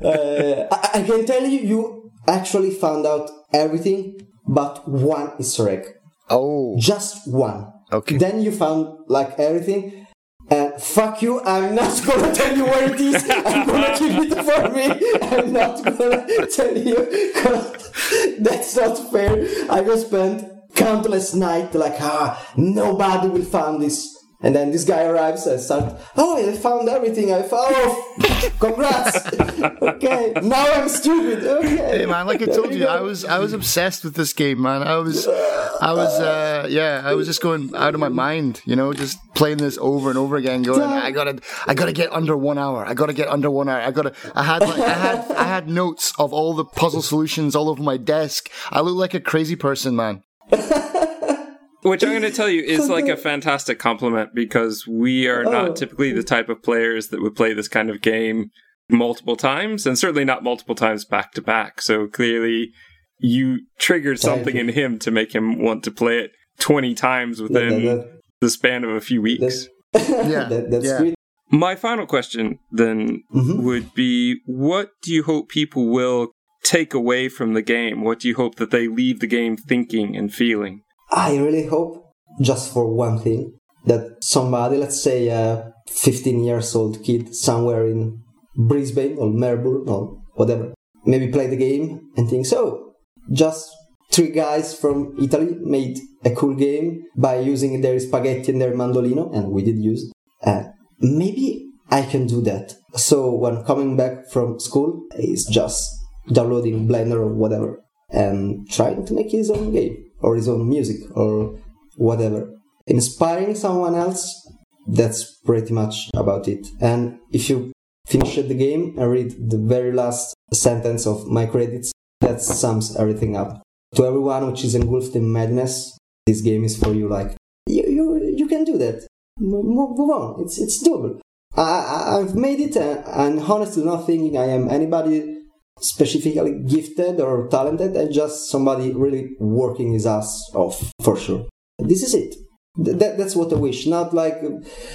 [0.01, 5.85] Uh, I, I can tell you, you actually found out everything, but one Easter egg.
[6.29, 6.77] Oh.
[6.79, 7.73] Just one.
[7.91, 8.17] Okay.
[8.17, 10.07] Then you found like everything.
[10.49, 13.23] And fuck you, I'm not gonna tell you where it is.
[13.29, 14.85] I'm gonna keep it for me.
[15.21, 18.37] I'm not gonna tell you.
[18.39, 19.47] That's not fair.
[19.69, 24.17] I just spent countless night, like, ah, nobody will find this.
[24.43, 27.31] And then this guy arrives and start, oh, I found everything.
[27.31, 29.27] I found, oh, congrats.
[29.81, 31.43] okay, now I'm stupid.
[31.43, 31.99] Okay.
[31.99, 32.87] Hey man, like I told you.
[32.87, 34.81] I was I was obsessed with this game, man.
[34.81, 38.75] I was I was uh yeah, I was just going out of my mind, you
[38.75, 42.35] know, just playing this over and over again, going, I gotta I gotta get under
[42.35, 42.83] one hour.
[42.83, 43.79] I gotta get under one hour.
[43.79, 47.55] I gotta I had like I had I had notes of all the puzzle solutions
[47.55, 48.49] all over my desk.
[48.71, 50.23] I look like a crazy person, man.
[51.83, 55.51] Which I'm going to tell you is like a fantastic compliment because we are Oh.
[55.51, 58.51] not typically the type of players that would play this kind of game
[58.89, 61.81] multiple times, and certainly not multiple times back to back.
[61.81, 62.71] So clearly,
[63.17, 67.43] you triggered something in him to make him want to play it 20 times That-
[67.51, 68.07] within that-
[68.41, 69.67] the span of a few weeks.
[69.95, 70.45] Yeah.
[70.49, 70.97] that- that's yeah.
[70.99, 71.15] great.
[71.51, 73.63] My final question then Mhm.
[73.63, 76.31] would be what do you hope people will
[76.63, 78.03] take away from the game?
[78.03, 80.81] What do you hope that they leave the game thinking and feeling?
[81.11, 83.53] I really hope, just for one thing,
[83.85, 88.21] that somebody, let's say a 15 years old kid somewhere in
[88.55, 90.73] Brisbane or Melbourne or whatever,
[91.05, 92.93] maybe play the game and think, so,
[93.31, 93.69] just
[94.11, 99.33] three guys from Italy made a cool game by using their spaghetti and their mandolino,
[99.35, 100.11] and we did use.
[100.43, 100.63] Uh,
[100.99, 102.75] maybe I can do that.
[102.95, 106.00] So when coming back from school, it's just
[106.31, 110.97] downloading Blender or whatever and trying to make his own game or his own music
[111.15, 111.57] or
[111.95, 112.53] whatever.
[112.87, 114.49] Inspiring someone else,
[114.87, 116.67] that's pretty much about it.
[116.81, 117.71] And if you
[118.07, 123.35] finish the game and read the very last sentence of my credits, that sums everything
[123.35, 123.61] up.
[123.95, 127.07] To everyone which is engulfed in madness, this game is for you.
[127.07, 127.35] Like
[127.67, 129.07] you, you, you can do that.
[129.39, 130.41] Move, on.
[130.41, 131.19] It's it's doable.
[131.55, 135.40] I, I've made it, and honestly, not thinking I am anybody
[135.81, 137.97] specifically gifted or talented.
[137.97, 141.47] I'm just somebody really working his ass off for sure.
[141.79, 142.35] This is it.
[142.83, 143.87] Th- that, that's what I wish.
[143.87, 144.41] Not like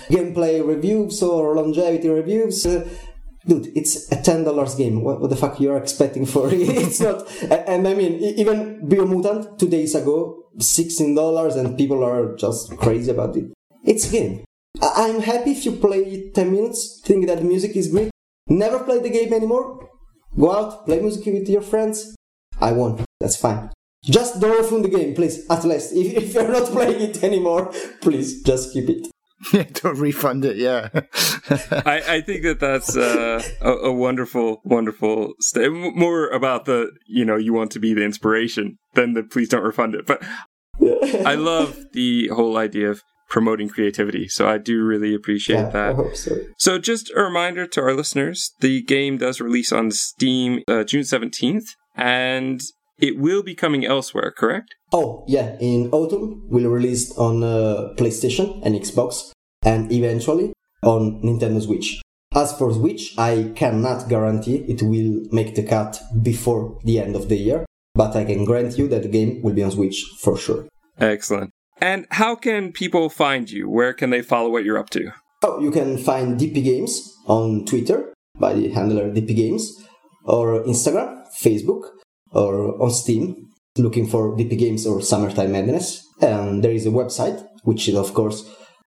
[0.08, 2.64] gameplay reviews or longevity reviews.
[2.64, 2.88] Uh,
[3.46, 5.02] dude, it's a ten dollars game.
[5.02, 6.54] What, what the fuck you're expecting for it?
[6.60, 7.28] it's not.
[7.50, 13.10] And I mean, even Biomutant two days ago, sixteen dollars, and people are just crazy
[13.10, 13.52] about it.
[13.84, 14.44] It's a game.
[14.80, 18.10] I'm happy if you play ten minutes, think that music is great.
[18.48, 19.86] Never play the game anymore.
[20.38, 22.14] Go out, play music with your friends.
[22.60, 23.04] I won.
[23.20, 23.70] That's fine.
[24.04, 25.46] Just don't ruin the game, please.
[25.50, 29.08] At least, if, if you're not playing it anymore, please just keep it.
[29.52, 30.56] Yeah, don't refund it.
[30.56, 30.88] Yeah.
[30.94, 37.24] I, I think that that's uh, a, a wonderful, wonderful st- more about the you
[37.24, 40.06] know you want to be the inspiration than the please don't refund it.
[40.06, 40.24] But
[41.26, 43.02] I love the whole idea of
[43.36, 46.16] promoting creativity, so I do really appreciate Yeah, that.
[46.16, 46.30] so.
[46.56, 51.02] So, just a reminder to our listeners the game does release on Steam uh, June
[51.02, 52.58] 17th, and
[52.98, 54.74] it will be coming elsewhere, correct?
[54.90, 59.32] Oh, yeah, in autumn we'll release on uh, PlayStation and Xbox,
[59.62, 62.00] and eventually on Nintendo Switch.
[62.34, 67.28] As for Switch, I cannot guarantee it will make the cut before the end of
[67.28, 70.38] the year, but I can grant you that the game will be on Switch for
[70.38, 70.64] sure.
[70.98, 71.50] Excellent.
[71.80, 73.68] And how can people find you?
[73.68, 75.12] Where can they follow what you're up to?
[75.42, 79.72] Oh, you can find DP Games on Twitter by the handler DP Games,
[80.24, 81.82] or Instagram, Facebook,
[82.32, 86.02] or on Steam, looking for DP Games or Summertime Madness.
[86.20, 88.48] And there is a website, which is of course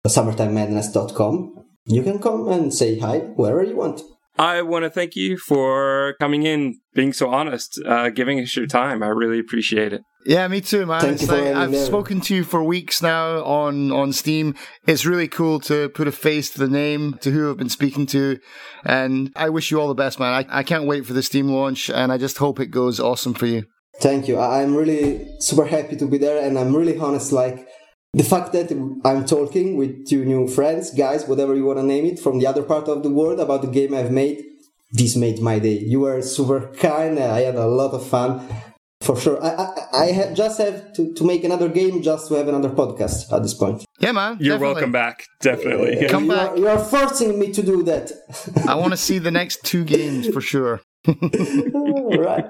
[0.06, 1.54] summertimemadness.com.
[1.86, 4.02] You can come and say hi wherever you want.
[4.36, 8.66] I want to thank you for coming in, being so honest, uh, giving us your
[8.66, 9.02] time.
[9.02, 10.02] I really appreciate it.
[10.26, 11.00] Yeah, me too, man.
[11.00, 11.84] Thank it's like I've there.
[11.84, 14.54] spoken to you for weeks now on on Steam.
[14.86, 18.06] It's really cool to put a face to the name to who I've been speaking
[18.06, 18.38] to,
[18.84, 20.32] and I wish you all the best, man.
[20.32, 23.34] I, I can't wait for the Steam launch, and I just hope it goes awesome
[23.34, 23.64] for you.
[24.00, 24.38] Thank you.
[24.40, 27.30] I'm really super happy to be there, and I'm really honest.
[27.30, 27.68] Like
[28.14, 28.70] the fact that
[29.04, 32.46] I'm talking with two new friends, guys, whatever you want to name it, from the
[32.46, 34.42] other part of the world about the game I've made.
[34.90, 35.78] This made my day.
[35.80, 37.18] You were super kind.
[37.18, 38.46] I had a lot of fun,
[39.00, 39.42] for sure.
[39.42, 42.70] I I, I ha- just have to, to make another game just to have another
[42.70, 43.84] podcast at this point.
[44.00, 44.36] Yeah, man.
[44.40, 44.74] You're definitely.
[44.74, 46.08] welcome back, definitely.
[46.08, 46.50] Come you, back.
[46.50, 48.12] Are, you are forcing me to do that.
[48.68, 50.80] I want to see the next two games for sure.
[51.06, 52.46] All right.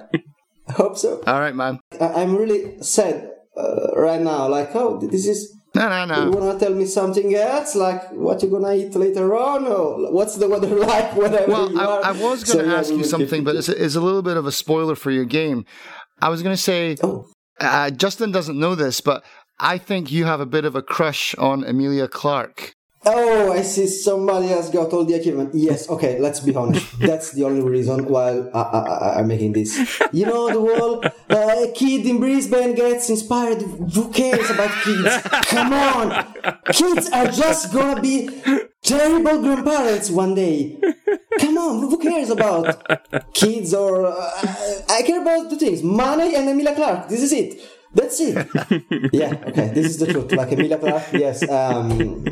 [0.68, 1.22] I hope so.
[1.26, 1.78] All right, man.
[2.00, 4.48] I- I'm really sad uh, right now.
[4.48, 6.24] Like, oh, this is No, no, no.
[6.24, 10.36] You wanna tell me something else, like what you gonna eat later on, or what's
[10.36, 12.04] the weather like, whatever you Well, are?
[12.04, 14.00] I, I was going to yeah, ask we you something, but it's a, it's a
[14.00, 15.64] little bit of a spoiler for your game.
[16.22, 17.26] I was going to say, Oh,
[17.60, 19.24] uh, Justin doesn't know this, but
[19.58, 22.74] I think you have a bit of a crush on Emilia Clarke.
[23.06, 25.50] oh, I see somebody has got all the achievement.
[25.54, 26.98] Yes, okay, let's be honest.
[26.98, 29.76] That's the only reason why I, I'm making this.
[30.10, 33.60] You know, the whole uh, kid in Brisbane gets inspired.
[33.60, 35.16] Who cares about kids?
[35.52, 36.34] Come on!
[36.72, 38.30] Kids are just gonna be
[38.82, 40.80] terrible grandparents one day.
[41.80, 42.64] Who cares about
[43.34, 44.06] kids or.
[44.06, 44.30] Uh,
[44.88, 47.08] I care about two things money and Emilia Clarke.
[47.08, 47.60] This is it.
[47.94, 48.34] That's it.
[49.12, 50.32] yeah, okay, this is the truth.
[50.32, 51.48] Like Emilia Clarke, yes.
[51.48, 52.24] Um,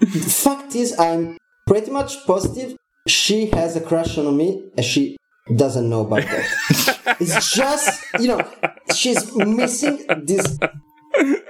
[0.00, 1.36] the fact is, I'm
[1.66, 5.16] pretty much positive she has a crush on me and she
[5.54, 7.16] doesn't know about that.
[7.20, 8.50] it's just, you know,
[8.94, 10.58] she's missing this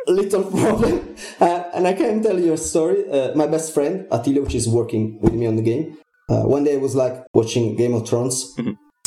[0.06, 1.16] little problem.
[1.40, 3.08] Uh, and I can tell you a story.
[3.10, 5.96] Uh, my best friend, Attila, which is working with me on the game,
[6.28, 8.54] uh, one day I was like watching Game of Thrones.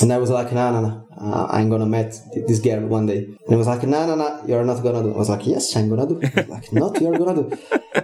[0.02, 2.14] And I was like, no, no, no, uh, I'm gonna meet
[2.48, 3.26] this girl one day.
[3.26, 5.14] And he was like, no, no, no, you're not gonna do.
[5.14, 6.20] I was like, yes, I'm gonna do.
[6.20, 7.58] He was like, not, you're gonna do.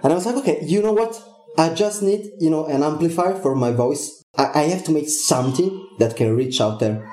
[0.03, 1.22] And I was like, okay, you know what?
[1.57, 4.22] I just need, you know, an amplifier for my voice.
[4.38, 7.09] I, I have to make something that can reach out there.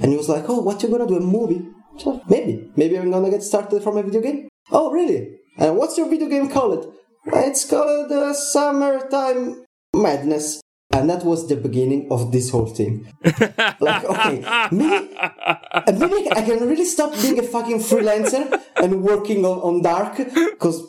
[0.00, 1.16] And he was like, oh, what you gonna do?
[1.16, 1.66] A movie?
[1.98, 4.48] So, maybe, maybe I'm gonna get started from a video game.
[4.70, 5.40] Oh, really?
[5.58, 6.94] And what's your video game called?
[7.26, 10.60] It's called uh, Summertime Madness.
[10.92, 13.06] And that was the beginning of this whole thing.
[13.80, 15.14] like, okay, maybe,
[15.86, 20.82] maybe I can really stop being a fucking freelancer and working on, on DARQ because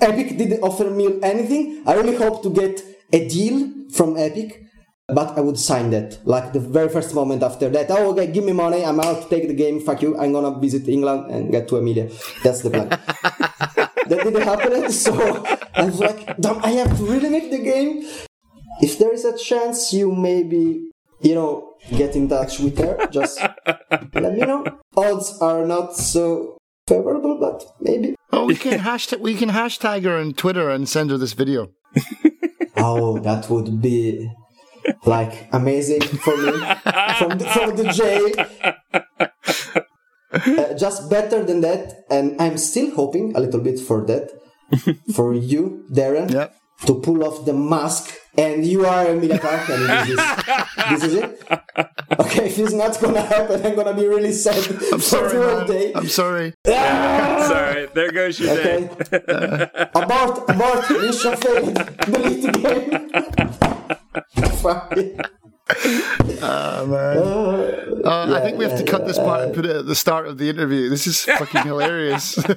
[0.00, 1.82] Epic didn't offer me anything.
[1.84, 2.80] I really hope to get
[3.12, 4.62] a deal from Epic,
[5.08, 6.24] but I would sign that.
[6.24, 9.48] Like the very first moment after that, oh, okay, give me money, I'm out, take
[9.48, 12.08] the game, fuck you, I'm gonna visit England and get to Emilia.
[12.42, 12.88] That's the plan.
[12.88, 15.12] that didn't happen, so
[15.74, 18.06] I was like, damn, I have to really make the game.
[18.84, 20.90] If there is a chance you maybe,
[21.22, 21.52] you know,
[22.00, 23.40] get in touch with her, just
[24.24, 24.62] let me know.
[24.94, 28.14] Odds are not so favorable, but maybe.
[28.30, 31.70] Oh, we can hashtag we can hashtag her on Twitter and send her this video.
[32.76, 34.28] Oh, that would be
[35.06, 36.52] like amazing for me
[37.18, 38.26] from the, from the jail.
[40.30, 44.32] Uh, just better than that, and I'm still hoping a little bit for that
[45.14, 46.54] for you, Darren, Yep.
[46.86, 48.14] To pull off the mask.
[48.36, 50.16] And you are Emilia Clarke, and this is,
[50.90, 51.42] this is it.
[52.18, 55.58] Okay, if it's not gonna happen, I'm gonna be really sad for Sorry, the whole
[55.58, 55.66] man.
[55.68, 55.92] day.
[55.94, 56.52] I'm sorry.
[56.66, 57.44] Ah!
[57.46, 58.88] Sorry, there goes your day.
[58.90, 59.70] Okay.
[59.94, 61.74] abort, abort, mission failed.
[62.10, 62.52] Delete the
[64.58, 65.43] game.
[65.70, 68.02] Oh, man.
[68.04, 70.26] Uh, I think we have to cut this part and put it at the start
[70.26, 70.88] of the interview.
[70.90, 72.38] This is fucking hilarious.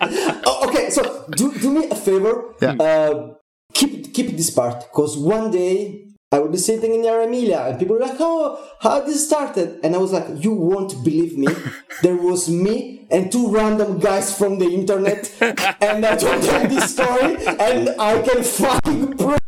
[0.00, 2.54] Oh, okay, so do, do me a favor.
[2.62, 2.72] Yeah.
[2.72, 3.34] Uh,
[3.74, 7.78] keep keep this part because one day I would be sitting in Air Emilia and
[7.78, 11.48] people were like, "Oh, how this started?" And I was like, "You won't believe me.
[12.02, 15.32] there was me and two random guys from the internet,
[15.80, 19.38] and I told them this story, and I can fucking prove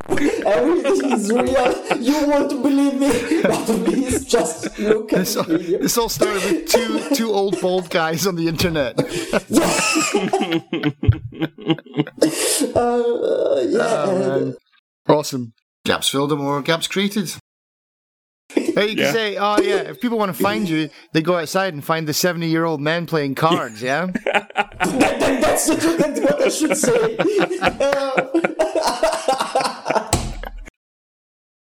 [0.47, 1.69] everything is real.
[2.01, 7.15] You won't believe me, but please just look at video." this all started with two
[7.15, 8.99] two old bald guys on the internet.
[12.75, 14.55] Uh, yeah, Oh.
[15.09, 15.53] Awesome.
[15.91, 17.33] Gaps filled or gaps created.
[18.53, 19.13] Hey, you can Yeah.
[19.13, 22.13] say, oh yeah, if people want to find you, they go outside and find the
[22.15, 23.81] seventy-year-old man playing cards.
[23.81, 27.17] Yeah, that, that- that's, that's what I should say.
[27.61, 28.27] Uh,